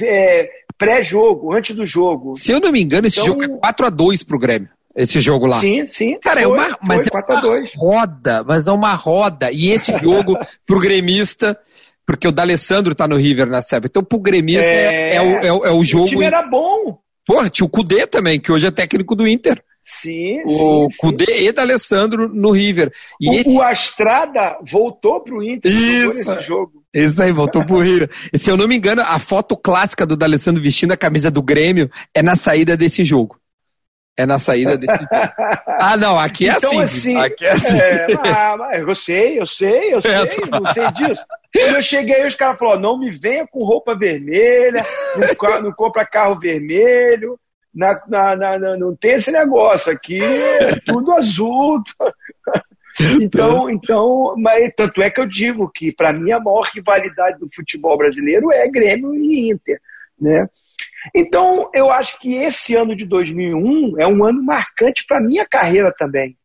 [0.00, 2.34] é, pré-jogo, antes do jogo.
[2.34, 4.70] Se eu não me engano, esse então, jogo é 4 a 2 pro Grêmio.
[4.96, 5.58] Esse jogo lá.
[5.58, 6.16] Sim, sim.
[6.20, 9.50] Cara, é foi, é uma, mas é uma roda, mas é uma roda.
[9.50, 11.58] E esse jogo, pro gremista,
[12.06, 13.88] porque o D'Alessandro tá no River nessa época.
[13.90, 16.04] Então, pro gremista é, é, é o, é, o, é o jogo.
[16.04, 16.98] O time era bom.
[17.26, 19.62] Porra, tinha o Cudê também, que hoje é técnico do Inter.
[19.84, 21.44] Sim, o sim, Cudê sim.
[21.44, 22.90] e D'Alessandro no River.
[23.20, 23.48] E o, esse...
[23.50, 26.18] o Astrada voltou pro Inter Isso.
[26.18, 26.82] nesse jogo.
[26.94, 28.10] Isso aí, voltou pro River.
[28.32, 31.42] E, se eu não me engano, a foto clássica do D'Alessandro vestindo a camisa do
[31.42, 33.38] Grêmio é na saída desse jogo.
[34.16, 35.08] É na saída desse jogo.
[35.80, 37.18] Ah, não, aqui é então, assim.
[37.18, 37.76] assim aqui é assim.
[37.76, 41.26] É, ah, eu sei, eu sei, eu é, sei, é, não sei disso.
[41.52, 44.84] Quando eu cheguei, os caras falaram: não me venha com roupa vermelha,
[45.16, 47.38] não, não compra carro vermelho,
[47.74, 51.82] na, na, na, não tem esse negócio aqui, é tudo azul.
[53.20, 57.52] Então, então, mas tanto é que eu digo que para mim a maior rivalidade do
[57.52, 59.80] futebol brasileiro é Grêmio e Inter,
[60.16, 60.48] né?
[61.12, 65.92] Então, eu acho que esse ano de 2001 é um ano marcante para minha carreira
[65.98, 66.38] também,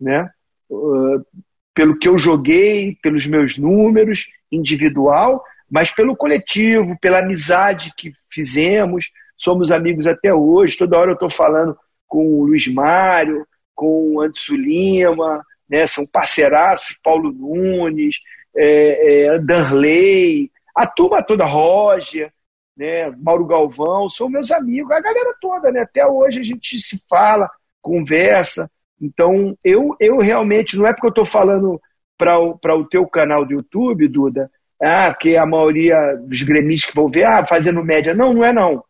[0.00, 0.28] né?
[0.68, 1.24] Uh,
[1.72, 9.10] pelo que eu joguei, pelos meus números individual, mas pelo coletivo, pela amizade que fizemos,
[9.42, 10.78] somos amigos até hoje.
[10.78, 11.76] Toda hora eu estou falando
[12.06, 15.86] com o Luiz Mário, com o Anderson Lima, né?
[15.86, 18.16] são parceiraços, Paulo Nunes,
[18.56, 22.32] é, é, Danley, a turma toda, Roger,
[22.76, 23.10] né?
[23.18, 25.80] Mauro Galvão, são meus amigos, a galera toda, né?
[25.80, 27.50] Até hoje a gente se fala,
[27.80, 28.70] conversa.
[29.00, 31.80] Então, eu, eu realmente, não é porque eu estou falando
[32.16, 34.50] para o, o teu canal do YouTube, Duda,
[34.80, 38.14] ah, que a maioria dos gremistas que vão ver, ah, fazendo média.
[38.14, 38.82] Não, não é não.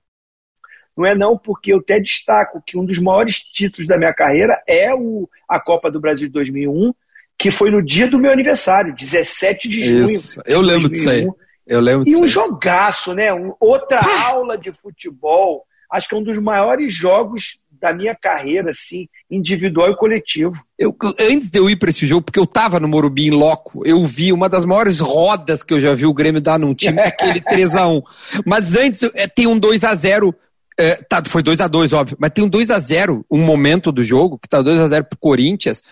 [0.96, 4.62] Não é não, porque eu até destaco que um dos maiores títulos da minha carreira
[4.68, 6.92] é o, a Copa do Brasil de 2001,
[7.38, 10.10] que foi no dia do meu aniversário, 17 de junho.
[10.10, 10.40] Isso.
[10.44, 10.92] Eu lembro 2001.
[10.92, 11.28] disso aí.
[11.66, 12.28] Eu lembro e um aí.
[12.28, 13.32] jogaço, né?
[13.32, 15.64] Um, outra aula de futebol.
[15.90, 20.54] Acho que é um dos maiores jogos da minha carreira, assim, individual e coletivo.
[20.78, 23.84] Eu, antes de eu ir para esse jogo, porque eu tava no Morumbi em loco,
[23.84, 27.00] eu vi uma das maiores rodas que eu já vi o Grêmio dar num time,
[27.00, 28.00] aquele 3 a 1
[28.46, 30.32] Mas antes é, tem um 2 a 0
[30.78, 33.92] é, tá, foi 2 a 2 óbvio, mas tem um 2 a 0 um momento
[33.92, 35.82] do jogo, que tá 2 a 0 pro Corinthians,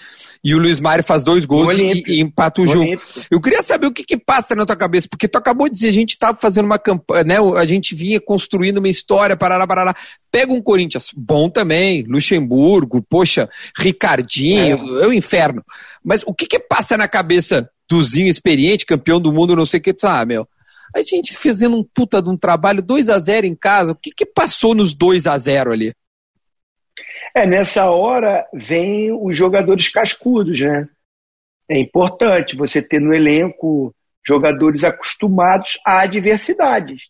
[0.42, 3.00] e o Luiz Mário faz dois gols e, e, empata o jogo.
[3.30, 5.88] Eu queria saber o que, que passa na tua cabeça, porque tu acabou de dizer,
[5.88, 7.36] a gente tava fazendo uma campanha, né?
[7.56, 9.94] A gente vinha construindo uma história, parará, parará.
[10.32, 15.62] Pega um Corinthians, bom também, Luxemburgo, poxa, Ricardinho, é, é o inferno.
[16.02, 19.78] Mas o que que passa na cabeça do Zinho experiente, campeão do mundo, não sei
[19.78, 20.48] o que, tu ah, meu,
[20.94, 23.92] a gente fazendo um puta de um trabalho 2 a 0 em casa.
[23.92, 25.92] O que, que passou nos 2 a 0 ali?
[27.34, 30.88] É, nessa hora vem os jogadores cascudos, né?
[31.68, 33.94] É importante você ter no elenco
[34.26, 37.08] jogadores acostumados a adversidades.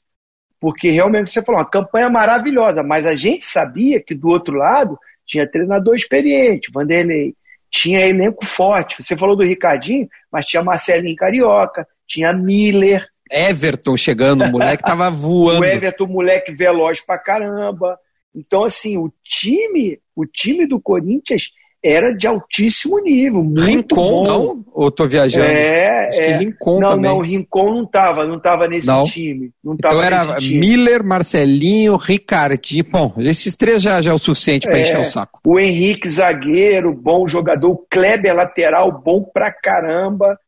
[0.61, 4.99] Porque realmente você falou, uma campanha maravilhosa, mas a gente sabia que do outro lado
[5.27, 7.35] tinha treinador experiente, Vanderlei,
[7.71, 9.03] tinha elenco forte.
[9.03, 15.09] Você falou do Ricardinho, mas tinha Marcelinho Carioca, tinha Miller, Everton chegando, o moleque tava
[15.11, 15.61] voando.
[15.61, 17.99] o Everton, moleque veloz pra caramba.
[18.35, 21.51] Então, assim, o time, o time do Corinthians
[21.83, 23.43] era de altíssimo nível.
[23.43, 24.25] Muito Rincon, bom.
[24.25, 24.65] não?
[24.73, 25.47] Ou tô viajando?
[25.47, 26.37] É, Acho é.
[26.37, 27.11] Rincon não, também.
[27.11, 29.05] não, Rincon não tava, não tava nesse não.
[29.05, 29.51] time.
[29.65, 32.85] Não então tava era Miller, Marcelinho, Ricardinho.
[32.85, 35.41] Bom, esses três já, já é o suficiente para é, encher o saco.
[35.45, 37.71] O Henrique, zagueiro, bom jogador.
[37.71, 40.39] O Kleber, lateral, bom pra caramba.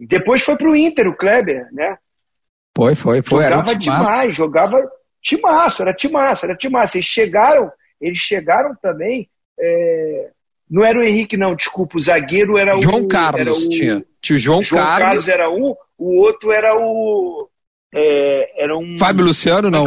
[0.00, 1.96] Depois foi pro Inter, o Kleber, né?
[2.76, 3.42] Foi, foi, foi.
[3.42, 4.90] Jogava era um demais, jogava
[5.22, 6.96] timaço, era timaço, era timaço.
[6.96, 9.28] Eles chegaram, eles chegaram também.
[9.58, 10.30] É...
[10.70, 12.82] Não era o Henrique, não, desculpa, o zagueiro era João o.
[12.82, 14.04] João Carlos o, tinha.
[14.22, 15.06] Tio João, João Carlos.
[15.06, 17.48] Carlos era um, o outro era o.
[17.94, 18.96] É, era um.
[18.96, 19.84] Fábio Luciano, não.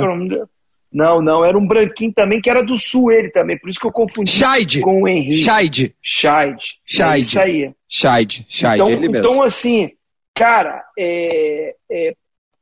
[0.93, 3.85] Não, não, era um branquinho também, que era do sul ele também, por isso que
[3.85, 4.79] eu confundi Scheid.
[4.79, 5.43] com o Henrique.
[5.43, 5.95] Scheid.
[6.01, 6.63] Scheid.
[6.85, 7.13] Scheid.
[7.13, 7.73] É isso aí.
[7.89, 9.27] Scheid, Scheid, então, ele mesmo.
[9.27, 9.91] Então, assim,
[10.33, 12.15] cara, é, é,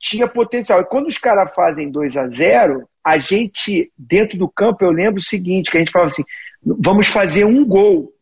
[0.04, 0.82] tinha potencial.
[0.82, 5.20] E quando os caras fazem 2 a 0 a gente, dentro do campo, eu lembro
[5.20, 6.26] o seguinte, que a gente falava assim,
[6.62, 8.14] vamos fazer um gol.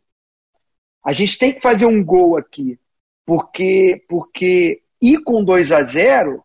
[1.03, 2.79] A gente tem que fazer um gol aqui,
[3.25, 6.43] porque, porque ir com 2 a 0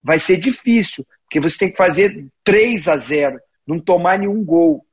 [0.00, 4.86] vai ser difícil, porque você tem que fazer 3 a 0 não tomar nenhum gol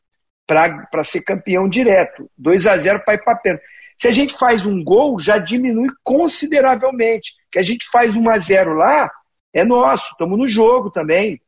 [0.48, 2.30] para ser campeão direto.
[2.38, 3.64] 2 a 0 para ir para pênalti.
[3.98, 7.34] Se a gente faz um gol, já diminui consideravelmente.
[7.52, 9.10] Que a gente faz 1 a 0 lá,
[9.56, 11.42] é nosso, estamos no jogo também.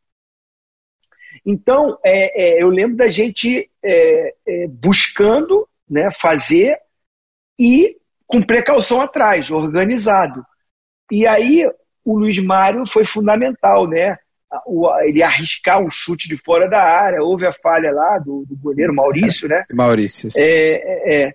[1.46, 6.78] Então, é, é, eu lembro da gente é, é, buscando né, fazer
[7.60, 10.42] e com precaução atrás, organizado.
[11.12, 11.70] E aí
[12.04, 14.18] o Luiz Mário foi fundamental, né?
[14.66, 18.56] O, ele arriscar um chute de fora da área, houve a falha lá do, do
[18.56, 19.66] goleiro Maurício, né?
[19.74, 20.30] Maurício.
[20.38, 21.34] É, é, é,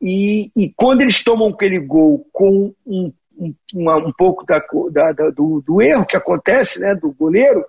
[0.00, 4.58] e, e quando eles tomam aquele gol com um um, uma, um pouco da,
[4.90, 7.64] da, da, do, do, erro que acontece, né, do goleiro,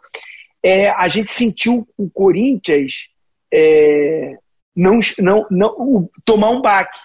[0.63, 3.09] é, a gente sentiu o Corinthians
[3.53, 4.37] é,
[4.75, 6.99] não, não, não, o, tomar um baque.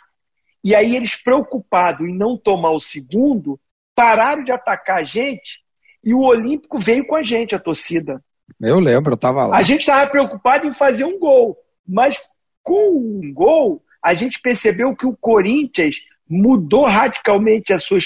[0.64, 3.59] E aí eles, preocupados em não tomar o segundo,
[3.94, 5.62] pararam de atacar a gente
[6.05, 8.22] e o Olímpico veio com a gente, a torcida.
[8.61, 9.57] Eu lembro, eu estava lá.
[9.57, 12.20] A gente estava preocupado em fazer um gol, mas
[12.62, 15.96] com um gol, a gente percebeu que o Corinthians
[16.33, 17.99] mudou radicalmente a sua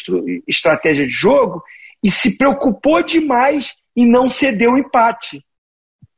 [0.46, 1.62] estratégia de jogo
[2.02, 5.42] e se preocupou demais em não ceder o empate.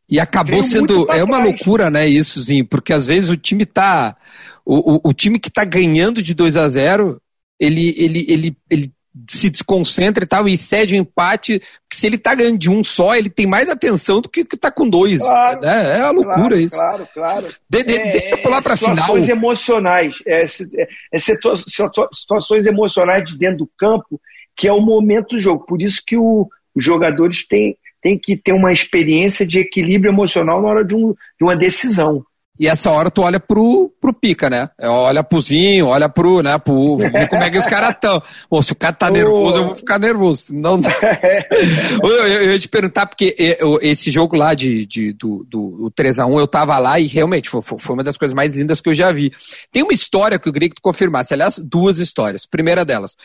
[0.09, 1.11] E acabou sendo.
[1.13, 4.17] É uma loucura, né, isso, sim, porque às vezes o time tá.
[4.65, 7.21] O, o, o time que tá ganhando de 2 a 0
[7.61, 8.93] ele, ele, ele, ele
[9.31, 12.71] se desconcentra e tal, e cede o um empate, porque se ele tá ganhando de
[12.71, 15.21] um só, ele tem mais atenção do que que tá com dois.
[15.21, 15.99] Claro, né?
[15.99, 16.77] É uma loucura claro, isso.
[16.77, 17.47] Claro, claro.
[17.69, 19.23] De, de, é, deixa eu pular pra situações final.
[19.23, 24.21] Situações emocionais, é, é, é situações emocionais de dentro do campo,
[24.57, 25.65] que é o momento do jogo.
[25.67, 30.61] Por isso que o, os jogadores têm, têm que ter uma experiência de equilíbrio emocional
[30.63, 32.25] na hora de, um, de uma decisão.
[32.59, 34.69] E essa hora tu olha pro, pro pica, né?
[34.79, 38.21] É, olha pro Zinho, olha pro, né, pro, ver como é que os caras estão.
[38.51, 40.53] Pô, se o cara tá nervoso, eu vou ficar nervoso.
[40.53, 40.81] Não,
[42.03, 43.37] eu, eu, eu, ia te perguntar, porque
[43.81, 47.95] esse jogo lá de, de, do, do 3x1, eu tava lá e realmente foi, foi
[47.95, 49.33] uma das coisas mais lindas que eu já vi.
[49.71, 52.45] Tem uma história que eu queria que tu confirmasse, aliás, duas histórias.
[52.45, 53.17] Primeira delas,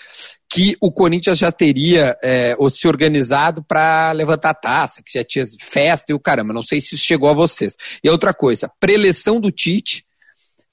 [0.53, 5.43] que o Corinthians já teria é, se organizado para levantar a taça, que já tinha
[5.59, 6.53] festa e o caramba.
[6.53, 7.75] Não sei se isso chegou a vocês.
[8.03, 10.05] E outra coisa, preleção do Tite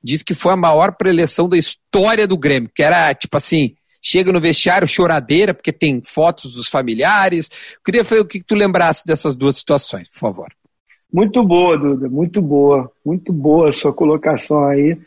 [0.04, 4.30] diz que foi a maior preleção da história do Grêmio, que era tipo assim, chega
[4.30, 7.48] no vestiário choradeira, porque tem fotos dos familiares.
[7.48, 10.48] Eu queria ver o que tu lembrasse dessas duas situações, por favor.
[11.10, 14.98] Muito boa, Duda, muito boa, muito boa a sua colocação aí.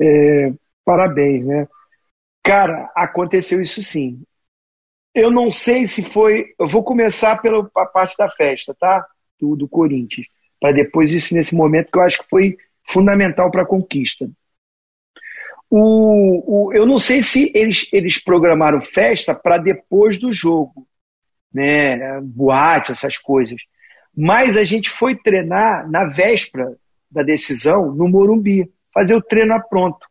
[0.00, 0.50] É,
[0.82, 1.68] parabéns, né?
[2.44, 4.22] Cara, aconteceu isso sim.
[5.14, 6.54] Eu não sei se foi.
[6.58, 9.06] Eu vou começar pela parte da festa, tá?
[9.40, 10.26] Do, do Corinthians.
[10.60, 14.28] Para depois isso nesse momento que eu acho que foi fundamental para a conquista.
[15.70, 20.86] O, o, eu não sei se eles, eles programaram festa para depois do jogo,
[21.52, 22.20] né?
[22.20, 23.60] Boate, essas coisas.
[24.14, 26.76] Mas a gente foi treinar na véspera
[27.10, 30.06] da decisão no Morumbi, fazer o treino a pronto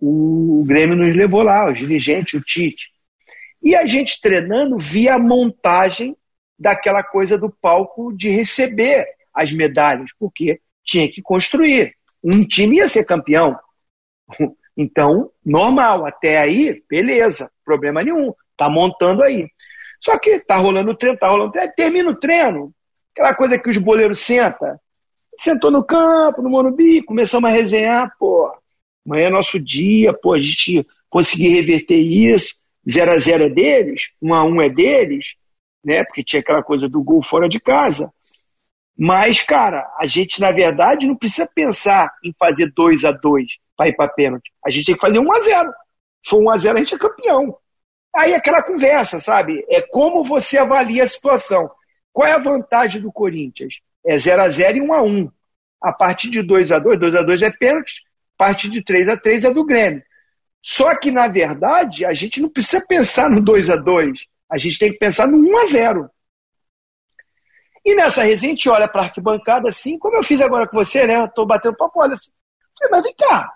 [0.00, 2.90] o Grêmio nos levou lá, os dirigentes, o Tite.
[3.62, 6.16] E a gente treinando via a montagem
[6.58, 11.94] daquela coisa do palco de receber as medalhas, porque tinha que construir.
[12.22, 13.56] Um time ia ser campeão.
[14.80, 19.48] Então, normal, até aí, beleza, problema nenhum, tá montando aí.
[20.00, 22.72] Só que tá rolando o treino, tá rolando o treino, termina o treino,
[23.12, 24.78] aquela coisa que os boleiros sentam,
[25.36, 28.52] sentou no campo, no Morumbi, começamos a resenhar, pô,
[29.08, 32.54] amanhã é nosso dia, pô, a gente conseguir reverter isso,
[32.88, 35.34] 0 a 0 é deles, 1 a 1 é deles,
[35.84, 36.04] né?
[36.04, 38.12] Porque tinha aquela coisa do gol fora de casa.
[38.96, 43.88] Mas, cara, a gente, na verdade, não precisa pensar em fazer 2 a 2 para
[43.88, 44.50] ir para pênalti.
[44.64, 45.72] A gente tem que fazer 1 a 0
[46.22, 47.56] Se for 1 a 0 a gente é campeão.
[48.14, 49.64] Aí aquela conversa, sabe?
[49.68, 51.70] É como você avalia a situação.
[52.12, 53.80] Qual é a vantagem do Corinthians?
[54.04, 55.30] É 0 a 0 e 1 a 1
[55.80, 58.02] A partir de 2 a 2 2 a 2 é pênalti,
[58.38, 60.02] parte de 3 a 3 é do Grêmio.
[60.62, 64.18] Só que, na verdade, a gente não precisa pensar no 2 a 2
[64.50, 66.10] a gente tem que pensar no 1 a 0
[67.84, 70.76] E nessa resenha, a gente olha para a arquibancada assim, como eu fiz agora com
[70.76, 71.24] você, né?
[71.24, 72.30] Estou batendo papo, olha assim.
[72.90, 73.52] Mas vem cá.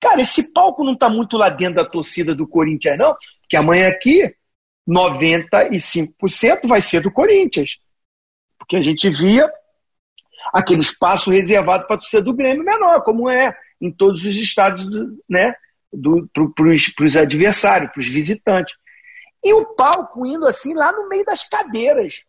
[0.00, 3.14] Cara, esse palco não está muito lá dentro da torcida do Corinthians, não?
[3.48, 4.34] Que amanhã aqui,
[4.88, 7.78] 95% vai ser do Corinthians.
[8.58, 9.50] Porque a gente via
[10.54, 14.86] aquele espaço reservado para a torcida do Grêmio menor, como é em todos os estados,
[15.28, 15.54] né,
[16.32, 18.74] para os adversários, para os visitantes.
[19.42, 22.22] E o palco indo assim lá no meio das cadeiras.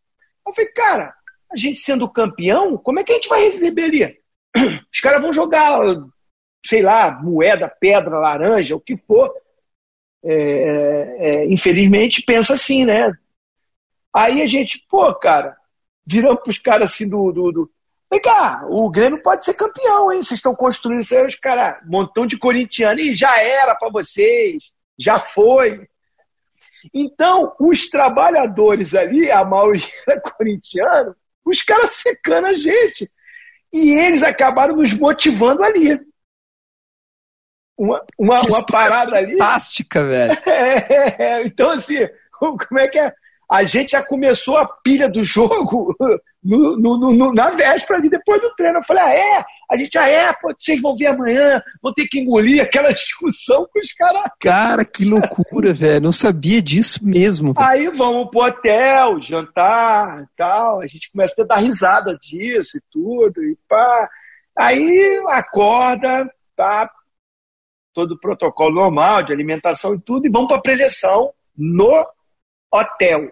[0.48, 1.14] Eu falei, cara,
[1.52, 4.22] a gente sendo campeão, como é que a gente vai receber ali?
[4.92, 5.80] Os caras vão jogar,
[6.66, 9.32] sei lá, moeda, pedra, laranja, o que for.
[10.24, 13.12] É, é, é infelizmente, pensa assim, né?
[14.14, 15.58] Aí a gente, pô, cara,
[16.06, 17.72] viramos para os caras assim do, do, do
[18.12, 20.22] Vem cá, o Grêmio pode ser campeão, hein?
[20.22, 23.90] Vocês estão construindo isso aí, os caras, um montão de corintiano, e já era para
[23.90, 25.88] vocês, já foi.
[26.94, 29.82] Então, os trabalhadores ali, a maioria
[30.38, 33.10] corintiano, os caras secando a gente.
[33.74, 35.98] E eles acabaram nos motivando ali.
[37.78, 39.38] Uma, uma, uma parada ali.
[39.38, 40.38] Fantástica, velho.
[40.46, 41.98] É, então, assim,
[42.34, 43.14] como é que é?
[43.52, 45.94] A gente já começou a pilha do jogo
[46.42, 48.78] no, no, no, na véspera ali, depois do treino.
[48.78, 49.46] Eu falei, ah, é?
[49.70, 53.68] A gente, ah, é, pô, vocês vão ver amanhã, vão ter que engolir aquela discussão
[53.70, 54.32] com os caras.
[54.40, 56.00] Cara, que loucura, velho.
[56.00, 57.54] Não sabia disso mesmo.
[57.54, 57.68] Véio.
[57.68, 60.80] Aí vamos pro hotel, jantar e tal.
[60.80, 63.44] A gente começa a dar risada disso e tudo.
[63.44, 64.10] E pá.
[64.58, 66.26] Aí acorda,
[66.56, 66.90] tá?
[67.94, 72.06] Todo o protocolo normal de alimentação e tudo, e vamos pra preleção no
[72.74, 73.30] hotel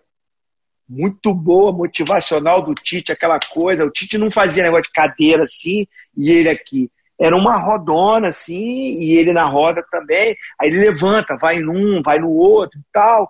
[0.89, 3.85] muito boa, motivacional do Tite, aquela coisa.
[3.85, 5.85] O Tite não fazia negócio de cadeira assim
[6.17, 6.91] e ele aqui.
[7.19, 10.35] Era uma rodona assim e ele na roda também.
[10.59, 13.29] Aí ele levanta, vai num, vai no outro e tal.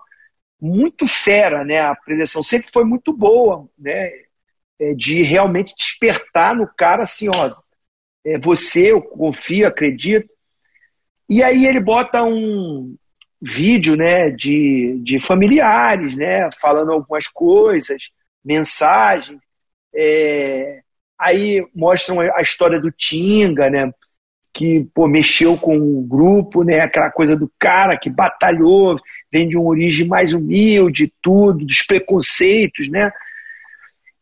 [0.60, 1.80] muito fera, né?
[1.80, 4.10] A preleção sempre foi muito boa, né?
[4.78, 7.54] É, de realmente despertar no cara assim, ó,
[8.24, 10.30] é você, eu confio, acredito.
[11.28, 12.96] E aí ele bota um
[13.40, 18.10] vídeo, né, de, de familiares, né, falando algumas coisas,
[18.44, 19.38] mensagens.
[19.94, 20.80] É,
[21.18, 23.90] aí mostram a história do Tinga, né,
[24.52, 28.98] que pô, mexeu com o grupo, né, aquela coisa do cara que batalhou,
[29.32, 33.10] vem de uma origem mais humilde, tudo, dos preconceitos, né.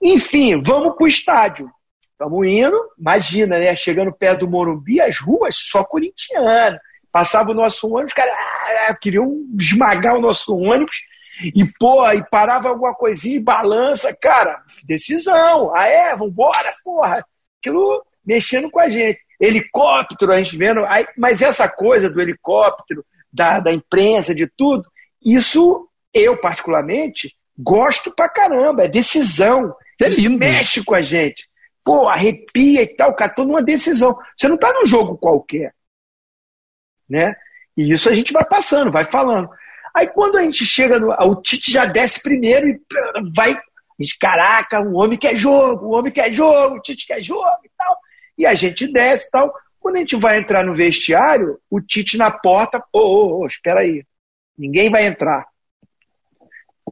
[0.01, 1.71] Enfim, vamos para o estádio.
[2.19, 3.77] Estamos indo, imagina, né?
[3.77, 6.81] Chegando perto do Morumbi, as ruas só corintianas.
[7.11, 10.97] Passava o nosso ônibus, cara, ah, queriam esmagar o nosso ônibus
[11.55, 15.75] e, pô, e parava alguma coisinha e balança, cara, decisão.
[15.75, 16.17] Ah, é?
[16.17, 17.25] Vambora, porra.
[17.61, 19.21] Aquilo mexendo com a gente.
[19.41, 20.85] Helicóptero, a gente vendo.
[20.87, 24.89] Aí, mas essa coisa do helicóptero, da, da imprensa, de tudo,
[25.25, 28.85] isso eu, particularmente, gosto pra caramba.
[28.85, 29.75] É decisão.
[30.01, 30.21] É lindo.
[30.21, 31.49] Isso mexe com a gente
[31.89, 34.15] pô, arrepia e tal, cara, tô numa decisão.
[34.37, 35.73] Você não está num jogo qualquer.
[37.09, 37.35] Né?
[37.77, 39.49] E isso a gente vai passando, vai falando.
[39.95, 41.11] Aí quando a gente chega no.
[41.11, 42.81] O Tite já desce primeiro e
[43.35, 43.59] vai.
[44.21, 47.97] Caraca, o homem quer jogo, o homem quer jogo, o Tite quer jogo e tal.
[48.37, 49.53] E a gente desce e tal.
[49.81, 53.81] Quando a gente vai entrar no vestiário, o Tite na porta, ô, ô, ô, espera
[53.81, 54.05] aí.
[54.57, 55.47] Ninguém vai entrar.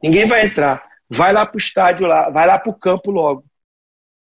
[0.01, 0.83] Ninguém vai entrar.
[1.09, 3.45] Vai lá pro estádio lá, vai lá pro campo logo.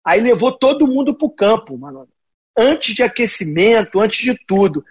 [0.05, 2.09] Aí levou todo mundo para o campo, mano.
[2.57, 4.85] Antes de aquecimento, antes de tudo.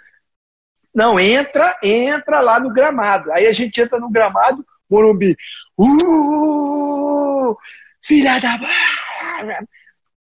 [0.96, 3.32] Não, entra, entra lá no gramado.
[3.34, 5.36] Aí a gente entra no gramado, Morumbi.
[5.78, 7.56] Uh,
[8.02, 8.58] filha da.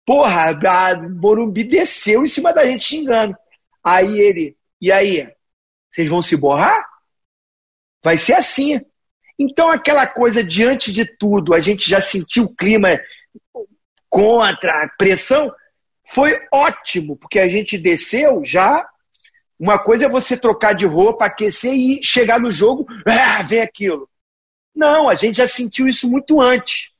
[0.04, 3.36] Porra, a Morumbi desceu em cima da gente xingando.
[3.84, 5.32] Aí ele, e aí?
[5.90, 6.84] Vocês vão se borrar?
[8.02, 8.80] Vai ser assim.
[9.38, 12.98] Então, aquela coisa, diante de tudo, a gente já sentiu o clima
[14.08, 15.52] contra a pressão,
[16.04, 18.88] foi ótimo, porque a gente desceu já.
[19.58, 24.08] Uma coisa é você trocar de roupa, aquecer e chegar no jogo, ah, vem aquilo.
[24.74, 26.92] Não, a gente já sentiu isso muito antes.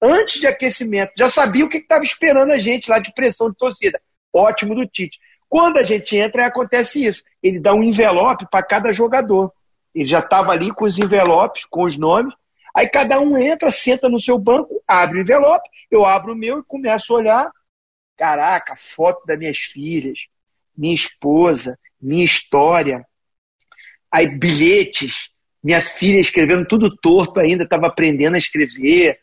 [0.00, 1.12] Antes de aquecimento.
[1.18, 4.00] Já sabia o que estava esperando a gente lá de pressão de torcida.
[4.32, 5.18] Ótimo do Tite.
[5.48, 7.22] Quando a gente entra, acontece isso.
[7.42, 9.52] Ele dá um envelope para cada jogador.
[9.94, 12.34] Ele já estava ali com os envelopes, com os nomes.
[12.74, 16.58] Aí cada um entra, senta no seu banco, abre o envelope, eu abro o meu
[16.58, 17.52] e começo a olhar.
[18.16, 20.26] Caraca, foto das minhas filhas,
[20.76, 23.04] minha esposa, minha história.
[24.12, 25.28] Aí bilhetes,
[25.62, 29.18] minha filha escrevendo tudo torto ainda, estava aprendendo a escrever.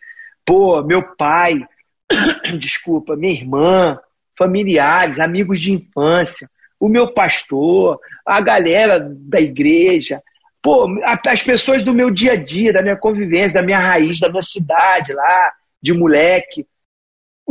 [0.46, 1.66] Pô, meu pai,
[2.60, 4.00] desculpa, minha irmã,
[4.38, 6.50] familiares, amigos de infância,
[6.80, 10.22] o meu pastor, a galera da igreja,
[10.62, 14.30] pô, as pessoas do meu dia a dia, da minha convivência, da minha raiz, da
[14.30, 16.66] minha cidade lá, de moleque.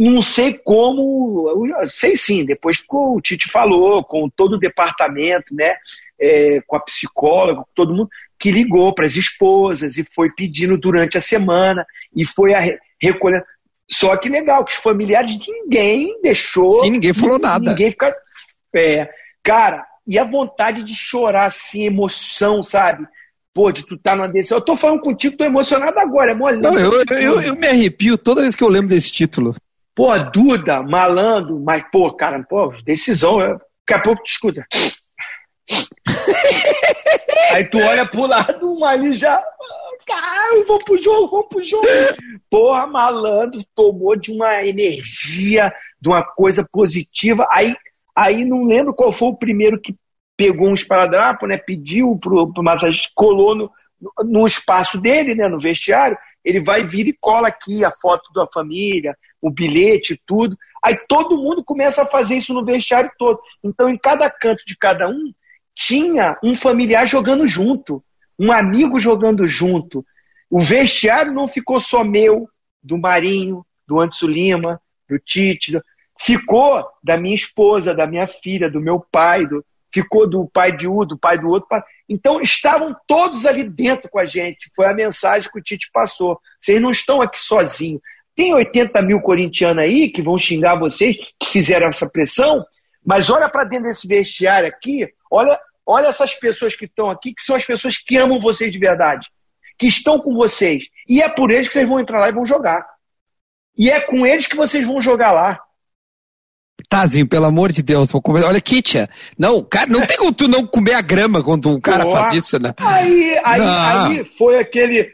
[0.00, 1.52] Não sei como,
[1.92, 5.76] sei sim, depois ficou, o Tite falou, com todo o departamento, né,
[6.18, 10.78] é, com a psicóloga, com todo mundo, que ligou para as esposas e foi pedindo
[10.78, 11.84] durante a semana
[12.16, 12.52] e foi
[12.98, 13.44] recolhendo.
[13.90, 16.82] Só que legal, que os familiares, ninguém deixou.
[16.82, 17.70] Sim, ninguém falou nada.
[17.70, 18.10] Ninguém fica.
[18.74, 19.06] É,
[19.42, 23.06] cara, e a vontade de chorar, assim, emoção, sabe?
[23.52, 24.56] Pô, de tu tá numa decisão.
[24.58, 26.58] Eu tô falando contigo, tô emocionado agora, é mole.
[26.58, 29.54] Não, eu, eu, eu, me arrepio toda vez que eu lembro desse título.
[29.94, 33.40] Pô, Duda, malandro, mas, pô, cara, pô, decisão.
[33.40, 34.66] Eu, daqui a pouco tu escuta.
[37.52, 39.42] Aí tu olha pro lado, um ali já.
[40.06, 41.86] Caralho, vou pro jogo, vou pro jogo.
[42.48, 47.46] Porra, malandro, tomou de uma energia, de uma coisa positiva.
[47.50, 47.76] Aí
[48.16, 49.96] Aí não lembro qual foi o primeiro que
[50.36, 51.56] pegou um esparadrapo, né?
[51.56, 53.70] Pediu pro, pro massagista, colou no,
[54.24, 55.48] no espaço dele, né?
[55.48, 56.18] No vestiário.
[56.44, 60.56] Ele vai vir e cola aqui a foto da família, o bilhete, tudo.
[60.82, 63.40] Aí todo mundo começa a fazer isso no vestiário todo.
[63.62, 65.32] Então, em cada canto de cada um,
[65.74, 68.02] tinha um familiar jogando junto,
[68.38, 70.04] um amigo jogando junto.
[70.50, 72.48] O vestiário não ficou só meu,
[72.82, 75.80] do Marinho, do Anderson Lima, do Tite,
[76.18, 80.88] ficou da minha esposa, da minha filha, do meu pai, do, ficou do pai de
[80.88, 81.68] um, do pai do outro.
[82.08, 84.70] Então estavam todos ali dentro com a gente.
[84.74, 86.40] Foi a mensagem que o Tite passou.
[86.58, 88.00] Vocês não estão aqui sozinhos.
[88.34, 92.64] Tem 80 mil corintianos aí que vão xingar vocês, que fizeram essa pressão,
[93.04, 97.42] mas olha para dentro desse vestiário aqui, olha, olha essas pessoas que estão aqui, que
[97.42, 99.28] são as pessoas que amam vocês de verdade,
[99.78, 100.84] que estão com vocês.
[101.08, 102.86] E é por eles que vocês vão entrar lá e vão jogar.
[103.76, 105.60] E é com eles que vocês vão jogar lá.
[106.88, 108.44] Tazinho, pelo amor de Deus, vou comer.
[108.44, 109.08] Olha, Kitia.
[109.38, 112.58] Não, cara, não tem como tu não comer a grama quando um cara faz isso,
[112.58, 112.74] né?
[112.78, 115.08] Aí, aí, aí foi aquele.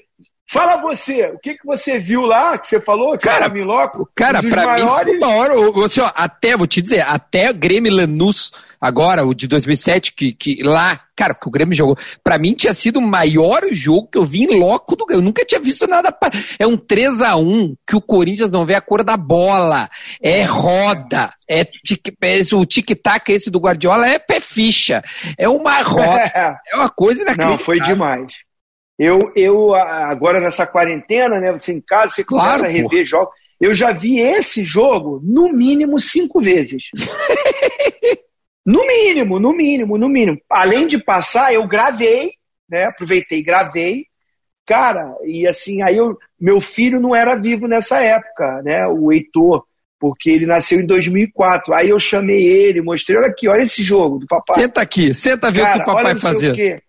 [0.49, 4.09] Fala você, o que, que você viu lá, que você falou, que cara, você loco?
[4.15, 5.19] Cara, um pra maiores...
[5.19, 8.53] mim, hora, ó, até, vou te dizer, até Grêmio Lanús,
[8.87, 12.73] agora, o de 2007, que, que lá, cara, que o Grêmio jogou, pra mim tinha
[12.75, 15.23] sido o maior jogo que eu vi em loco do Grêmio.
[15.23, 16.17] Eu nunca tinha visto nada.
[16.59, 19.89] É um 3 a 1 que o Corinthians não vê a cor da bola.
[20.23, 21.31] É roda.
[21.49, 25.03] É, tic, é o tic-tac esse do Guardiola é pé ficha.
[25.39, 26.61] É uma roda.
[26.73, 27.59] é uma coisa inacreditável.
[27.59, 28.33] Não, foi demais.
[28.99, 31.53] Eu, eu agora nessa quarentena, né?
[31.53, 33.35] Você em casa, você claro, começa a rever jogos.
[33.61, 36.85] Eu já vi esse jogo no mínimo cinco vezes.
[38.67, 40.41] no mínimo, no mínimo, no mínimo.
[40.51, 42.33] Além de passar, eu gravei,
[42.69, 42.87] né?
[42.87, 44.07] Aproveitei, gravei.
[44.67, 48.85] Cara, e assim, aí eu, meu filho não era vivo nessa época, né?
[48.89, 49.65] O Heitor,
[50.01, 51.73] porque ele nasceu em 2004.
[51.73, 54.61] Aí eu chamei ele, mostrei, olha aqui, olha esse jogo do papai.
[54.61, 56.83] Senta aqui, senta ver o que o papai fazia.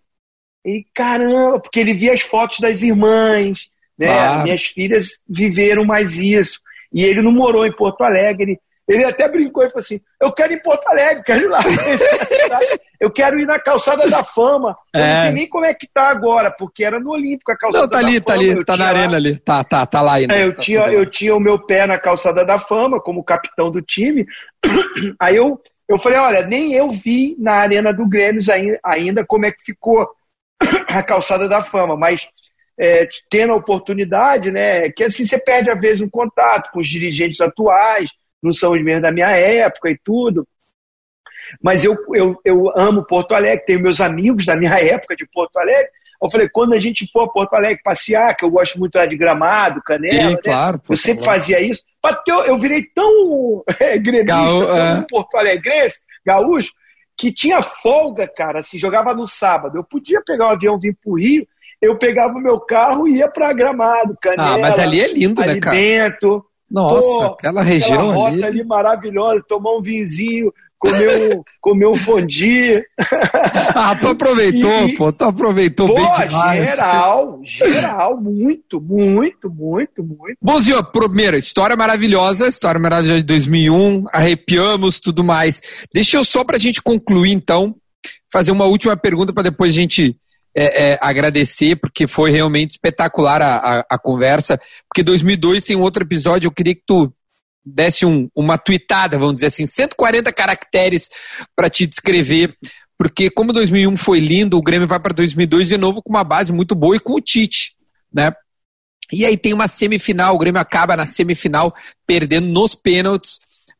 [0.66, 4.08] E caramba, porque ele via as fotos das irmãs, né?
[4.08, 4.42] Claro.
[4.42, 6.60] Minhas filhas viveram mais isso.
[6.92, 8.58] E ele não morou em Porto Alegre.
[8.88, 11.60] Ele até brincou e falou assim: Eu quero ir em Porto Alegre, quero ir lá.
[12.98, 14.74] eu quero ir na calçada da fama.
[14.94, 15.14] Eu é.
[15.14, 17.90] não sei nem como é que tá agora, porque era no Olímpico a calçada não,
[17.90, 18.50] tá ali, da tá fama.
[18.50, 19.38] ali, tá na arena ali.
[19.38, 20.34] Tá, tá, tá lá ainda.
[20.34, 23.70] É, eu, tá tinha, eu tinha o meu pé na calçada da fama, como capitão
[23.70, 24.26] do time.
[25.20, 28.40] Aí eu, eu falei: Olha, nem eu vi na arena do Grêmio
[28.82, 30.08] ainda como é que ficou
[30.88, 32.26] a calçada da fama, mas
[32.80, 36.88] é, tendo a oportunidade, né, que assim você perde às vezes um contato com os
[36.88, 38.08] dirigentes atuais,
[38.42, 40.46] não são os mesmos da minha época e tudo.
[41.62, 45.56] Mas eu, eu, eu amo Porto Alegre, tenho meus amigos da minha época de Porto
[45.58, 45.90] Alegre.
[46.20, 49.06] Eu falei, quando a gente for a Porto Alegre passear, que eu gosto muito lá
[49.06, 50.40] de gramado, canela, Sim, né?
[50.42, 51.38] claro, eu sempre claro.
[51.38, 51.82] fazia isso.
[52.26, 55.06] Eu, eu virei tão é, gremista, Gaú, tão é.
[55.08, 56.72] Porto Alegrense, gaúcho,
[57.16, 59.76] que tinha folga, cara, assim, jogava no sábado.
[59.76, 61.46] Eu podia pegar um avião, vir pro Rio,
[61.80, 64.56] eu pegava o meu carro e ia pra Gramado, Canela.
[64.56, 65.76] Ah, mas ali é lindo, né, cara?
[66.70, 68.44] Nossa, Pô, aquela região aquela rota ali.
[68.44, 72.82] ali maravilhosa, tomar um vinzinho, comeu, comeu um fondue.
[73.74, 76.68] Ah, tu aproveitou, e, pô, tu aproveitou pô, bem demais.
[76.68, 80.36] geral, geral, muito, muito, muito, muito.
[80.42, 85.60] Bom, Zio, primeiro, história maravilhosa, história maravilhosa de 2001, arrepiamos, tudo mais.
[85.94, 87.74] Deixa eu só pra gente concluir, então,
[88.30, 90.16] fazer uma última pergunta para depois a gente
[90.54, 94.60] é, é, agradecer, porque foi realmente espetacular a, a, a, conversa.
[94.88, 97.12] Porque 2002 tem outro episódio, eu queria que tu
[97.64, 101.08] desse um, uma tweetada, vamos dizer assim, 140 caracteres
[101.54, 102.56] para te descrever,
[102.96, 106.52] porque como 2001 foi lindo, o Grêmio vai para 2002 de novo com uma base
[106.52, 107.76] muito boa e com o Tite,
[108.12, 108.32] né?
[109.12, 111.74] E aí tem uma semifinal, o Grêmio acaba na semifinal
[112.06, 113.38] perdendo nos pênaltis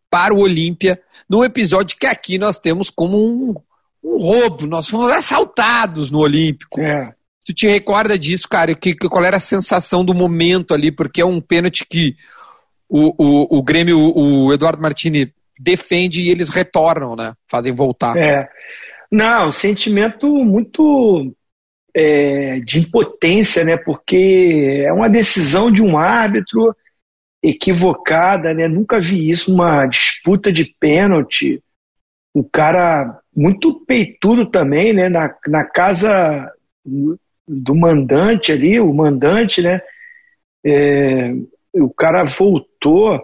[0.08, 3.54] para o Olímpia, num episódio que aqui nós temos como um,
[4.02, 6.80] um roubo, nós fomos assaltados no Olímpico.
[6.80, 7.12] É.
[7.44, 8.74] Tu te recorda disso, cara?
[8.74, 10.92] Que, que, qual era a sensação do momento ali?
[10.92, 12.14] Porque é um pênalti que
[12.88, 17.34] o, o, o Grêmio, o Eduardo Martini defende e eles retornam, né?
[17.50, 18.16] Fazem voltar.
[18.16, 18.48] É.
[19.10, 21.34] Não, sentimento muito
[21.94, 23.76] é, de impotência, né?
[23.76, 26.74] Porque é uma decisão de um árbitro
[27.42, 28.68] equivocada, né?
[28.68, 31.62] Nunca vi isso, uma disputa de pênalti.
[32.38, 35.08] O cara muito peitudo também, né?
[35.08, 36.50] Na, na casa
[37.46, 39.80] do mandante ali, o mandante, né?
[40.64, 41.32] É,
[41.74, 43.18] o cara voltou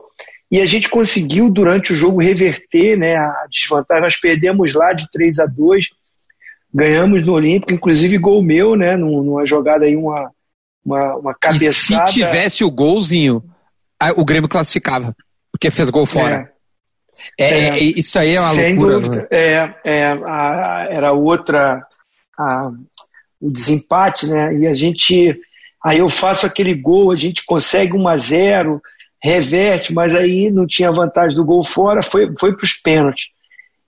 [0.50, 4.02] e a gente conseguiu durante o jogo reverter né, a desvantagem.
[4.02, 5.88] Nós perdemos lá de 3 a 2
[6.74, 10.30] ganhamos no Olímpico, inclusive gol meu, né, numa jogada aí, uma,
[10.84, 12.08] uma, uma cabeçada.
[12.08, 13.44] E se tivesse o golzinho,
[14.16, 15.14] o Grêmio classificava,
[15.52, 16.34] porque fez gol fora.
[16.34, 16.53] É,
[17.38, 19.00] é, é isso aí é uma sem loucura.
[19.00, 19.16] Dúvida.
[19.22, 19.26] Né?
[19.30, 21.86] É, é a, era outra,
[22.38, 22.70] a,
[23.40, 25.38] o desempate, né, e a gente
[25.84, 28.82] Aí eu faço aquele gol, a gente consegue 1 a 0
[29.22, 33.26] reverte, mas aí não tinha vantagem do gol fora, foi, foi para os pênaltis.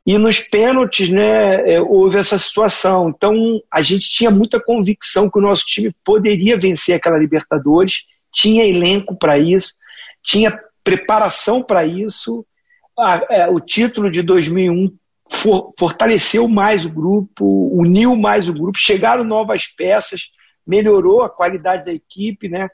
[0.06, 3.08] E nos pênaltis, né, é, houve essa situação.
[3.08, 3.34] Então,
[3.72, 9.16] a gente tinha muita convicção que o nosso time poderia vencer aquela Libertadores, tinha elenco
[9.16, 9.72] para isso,
[10.22, 12.46] tinha preparação para isso.
[13.30, 14.90] É, o título de 2001
[15.28, 20.30] for, fortaleceu mais o grupo, uniu mais o grupo, chegaram novas peças
[20.66, 22.68] melhorou a qualidade da equipe, né?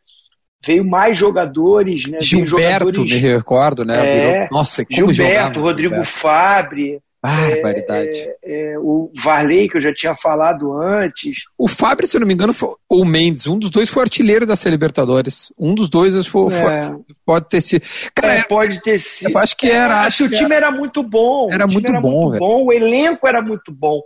[0.65, 2.19] Veio mais jogadores, né?
[2.21, 3.97] Gilberto, jogadores, me recordo, né?
[3.99, 6.19] É, Virou, nossa, como Gilberto, jogava, Rodrigo Gilberto.
[6.19, 8.19] Fabre, Barbaridade.
[8.43, 11.45] É, é, o Varley, que eu já tinha falado antes.
[11.57, 14.03] O Fábio, se eu não me engano, foi, ou o Mendes, um dos dois foi
[14.03, 15.53] artilheiro dessa Libertadores.
[15.57, 16.93] Um dos dois foi, é.
[17.25, 17.87] pode ter sido.
[18.13, 19.31] Cara, é, pode ter sido.
[19.31, 20.03] Eu acho que era.
[20.03, 21.49] Acho que o time era muito bom.
[21.53, 22.65] Era muito era bom, muito bom.
[22.65, 24.01] O elenco era muito bom.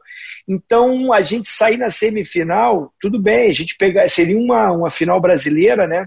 [0.46, 4.06] Então, a gente sair na semifinal, tudo bem, a gente pegar.
[4.10, 6.04] Seria uma, uma final brasileira, né?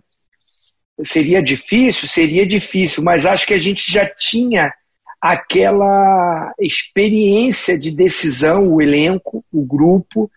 [1.04, 2.08] Seria difícil?
[2.08, 4.72] Seria difícil, mas acho que a gente já tinha
[5.22, 10.32] aquela experiência de decisão, o elenco, o grupo.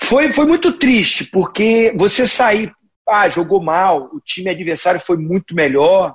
[0.00, 2.72] Foi, foi muito triste, porque você sair,
[3.08, 6.14] ah, jogou mal, o time adversário foi muito melhor.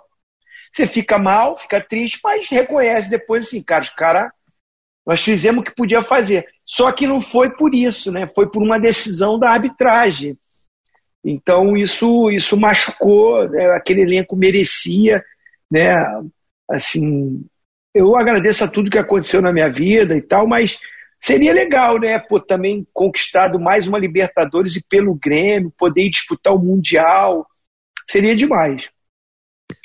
[0.72, 4.34] Você fica mal, fica triste, mas reconhece depois assim, cara, os cara,
[5.06, 6.48] nós fizemos o que podia fazer.
[6.66, 8.28] Só que não foi por isso, né?
[8.28, 10.38] Foi por uma decisão da arbitragem.
[11.24, 13.72] Então isso isso machucou, né?
[13.72, 15.24] aquele elenco merecia,
[15.70, 15.94] né?
[16.70, 17.46] Assim,
[17.94, 20.80] eu agradeço a tudo que aconteceu na minha vida e tal, mas
[21.20, 22.18] seria legal, né?
[22.20, 27.46] Pô, também conquistado mais uma Libertadores e pelo Grêmio, poder disputar o Mundial.
[28.10, 28.88] Seria demais.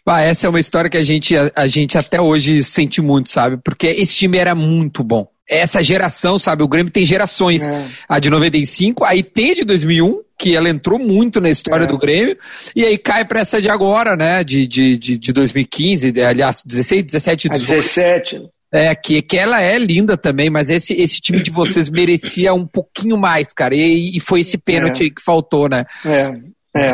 [0.06, 3.28] Ah, essa é uma história que a gente, a, a, gente até hoje sente muito,
[3.30, 3.58] sabe?
[3.58, 5.30] Porque esse time era muito bom.
[5.48, 6.62] Essa geração, sabe?
[6.62, 7.68] O Grêmio tem gerações.
[7.68, 7.88] É.
[8.08, 11.86] A de 95, aí tem a de 2001, que ela entrou muito na história é.
[11.86, 12.36] do Grêmio,
[12.76, 14.44] e aí cai para essa de agora, né?
[14.44, 17.78] De, de, de, de 2015, aliás, 16, 17, 18.
[17.78, 18.42] 17.
[18.70, 22.66] É, que, que ela é linda também, mas esse, esse time de vocês merecia um
[22.66, 23.74] pouquinho mais, cara.
[23.74, 25.04] E, e foi esse pênalti é.
[25.04, 25.84] aí que faltou, né?
[26.04, 26.32] É.
[26.76, 26.92] é.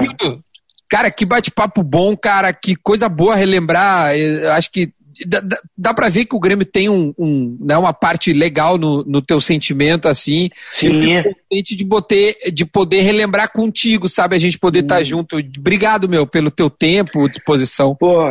[0.88, 4.14] Cara, que bate-papo bom, cara, que coisa boa relembrar.
[4.14, 4.92] Eu acho que
[5.26, 5.42] dá,
[5.76, 9.22] dá para ver que o Grêmio tem um, um né, uma parte legal no, no
[9.22, 10.50] teu sentimento, assim.
[10.70, 11.22] Sim.
[11.22, 14.34] contente de, boter, de poder relembrar contigo, sabe?
[14.34, 15.36] A gente poder estar tá junto.
[15.58, 17.94] Obrigado, meu, pelo teu tempo, disposição.
[17.94, 18.22] Pô,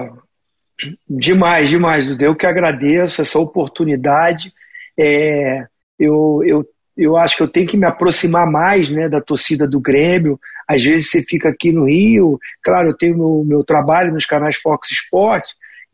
[1.10, 2.24] demais, demais, Dudu.
[2.24, 4.52] Eu que agradeço essa oportunidade.
[4.98, 5.66] É,
[6.00, 6.66] eu, eu,
[6.98, 10.40] eu acho que eu tenho que me aproximar mais né, da torcida do Grêmio.
[10.68, 14.56] Às vezes você fica aqui no Rio, claro, eu tenho meu, meu trabalho nos canais
[14.56, 15.44] Fox Sport,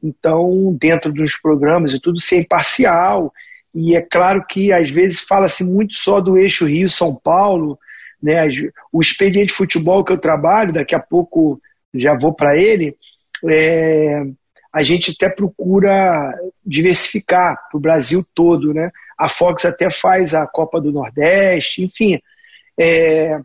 [0.01, 3.33] então, dentro dos programas e tudo, ser imparcial.
[3.73, 7.77] E é claro que às vezes fala-se muito só do eixo Rio-São Paulo,
[8.21, 8.47] né?
[8.91, 11.61] O expediente de futebol que eu trabalho, daqui a pouco
[11.93, 12.95] já vou para ele,
[13.47, 14.23] é,
[14.71, 16.33] a gente até procura
[16.65, 18.91] diversificar para o Brasil todo, né?
[19.17, 22.19] A Fox até faz a Copa do Nordeste, enfim.
[22.79, 23.39] É,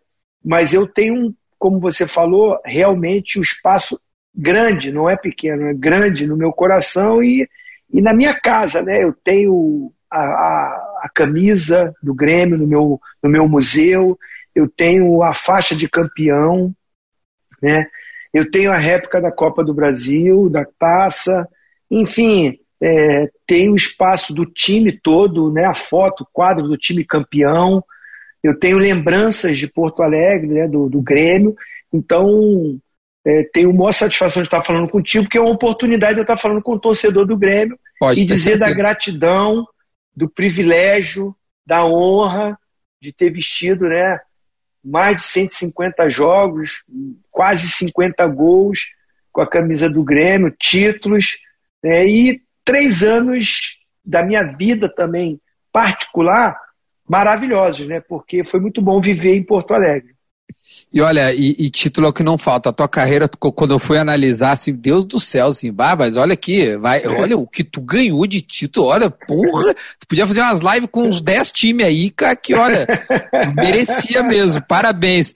[0.45, 3.99] mas eu tenho, como você falou, realmente o espaço
[4.35, 7.49] grande, não é pequeno, é grande no meu coração e,
[7.93, 9.03] e na minha casa, né?
[9.03, 14.19] Eu tenho a, a, a camisa do Grêmio no meu, no meu museu,
[14.55, 16.75] eu tenho a faixa de campeão,
[17.63, 17.87] né?
[18.33, 21.49] Eu tenho a réplica da Copa do Brasil, da taça,
[21.89, 25.65] enfim, é, tem o espaço do time todo, né?
[25.65, 27.83] A foto, o quadro do time campeão.
[28.43, 30.69] Eu tenho lembranças de Porto Alegre, né?
[30.69, 31.55] do, do Grêmio.
[31.93, 32.79] Então,
[33.27, 36.37] é, tenho maior satisfação de estar falando contigo, porque é uma oportunidade de eu estar
[36.37, 38.67] falando com o torcedor do Grêmio Pode e dizer certeza.
[38.67, 39.67] da gratidão,
[40.15, 41.35] do privilégio,
[41.67, 42.59] da honra
[43.01, 44.21] de ter vestido né,
[44.85, 46.85] mais de 150 jogos,
[47.31, 48.81] quase 50 gols
[49.33, 51.39] com a camisa do Grêmio, títulos,
[51.83, 55.41] né, e três anos da minha vida também
[55.73, 56.59] particular
[57.09, 60.14] maravilhosos, né, porque foi muito bom viver em Porto Alegre.
[60.95, 62.69] E olha, e, e, título é o que não falta.
[62.69, 66.35] A tua carreira, quando eu fui analisar, assim, Deus do céu, assim, bah, mas olha
[66.35, 67.09] aqui, vai, é.
[67.09, 71.03] olha o que tu ganhou de título, olha, porra, tu podia fazer umas lives com
[71.09, 72.87] uns 10 times aí, cara, que olha,
[73.57, 75.35] merecia mesmo, parabéns.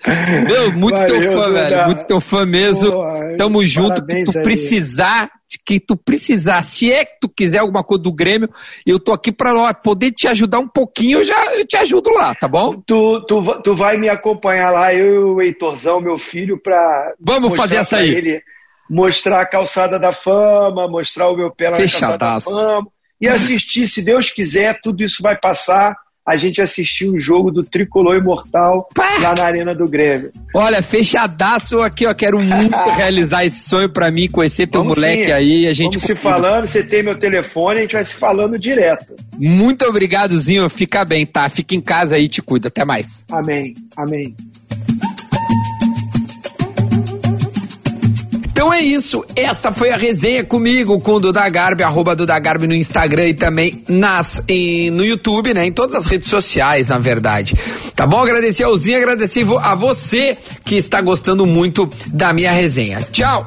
[0.49, 2.93] Meu, muito Valeu, teu fã, velho, muito teu fã mesmo.
[2.93, 3.05] Pô,
[3.37, 5.29] Tamo junto, que tu precisar,
[5.65, 8.51] que tu precisar, se é que tu quiser alguma coisa do Grêmio,
[8.87, 12.35] eu tô aqui para poder te ajudar um pouquinho, eu já eu te ajudo lá,
[12.35, 12.83] tá bom?
[12.87, 17.57] Tu, tu, tu vai me acompanhar lá, eu e o Heitorzão, meu filho, para Vamos
[17.57, 18.11] fazer essa aí.
[18.11, 18.43] Ele,
[18.91, 22.89] mostrar a calçada da fama, mostrar o meu pé na calçada da fama
[23.21, 25.97] e assistir, se Deus quiser, tudo isso vai passar
[26.29, 29.17] a gente assistiu o jogo do Tricolor Imortal Pá!
[29.23, 30.31] lá na Arena do Grêmio.
[30.55, 32.13] Olha, fechadaço aqui, ó.
[32.13, 35.33] Quero muito realizar esse sonho para mim, conhecer teu Vamos moleque sim.
[35.33, 35.67] aí.
[35.67, 39.17] A gente Vamos se falando, você tem meu telefone, a gente vai se falando direto.
[39.39, 41.49] Muito obrigadozinho, fica bem, tá?
[41.49, 42.69] Fica em casa aí, te cuida.
[42.69, 43.25] Até mais.
[43.31, 44.37] Amém, amém.
[48.59, 49.25] Então é isso.
[49.37, 53.33] Essa foi a resenha comigo, com o Duda Garbi, arroba Duda Garbi no Instagram e
[53.33, 54.43] também nas,
[54.93, 55.65] no YouTube, né?
[55.65, 57.55] Em todas as redes sociais, na verdade.
[57.95, 58.21] Tá bom?
[58.21, 63.01] Agradecer ao Zinho, agradecer a você que está gostando muito da minha resenha.
[63.13, 63.47] Tchau!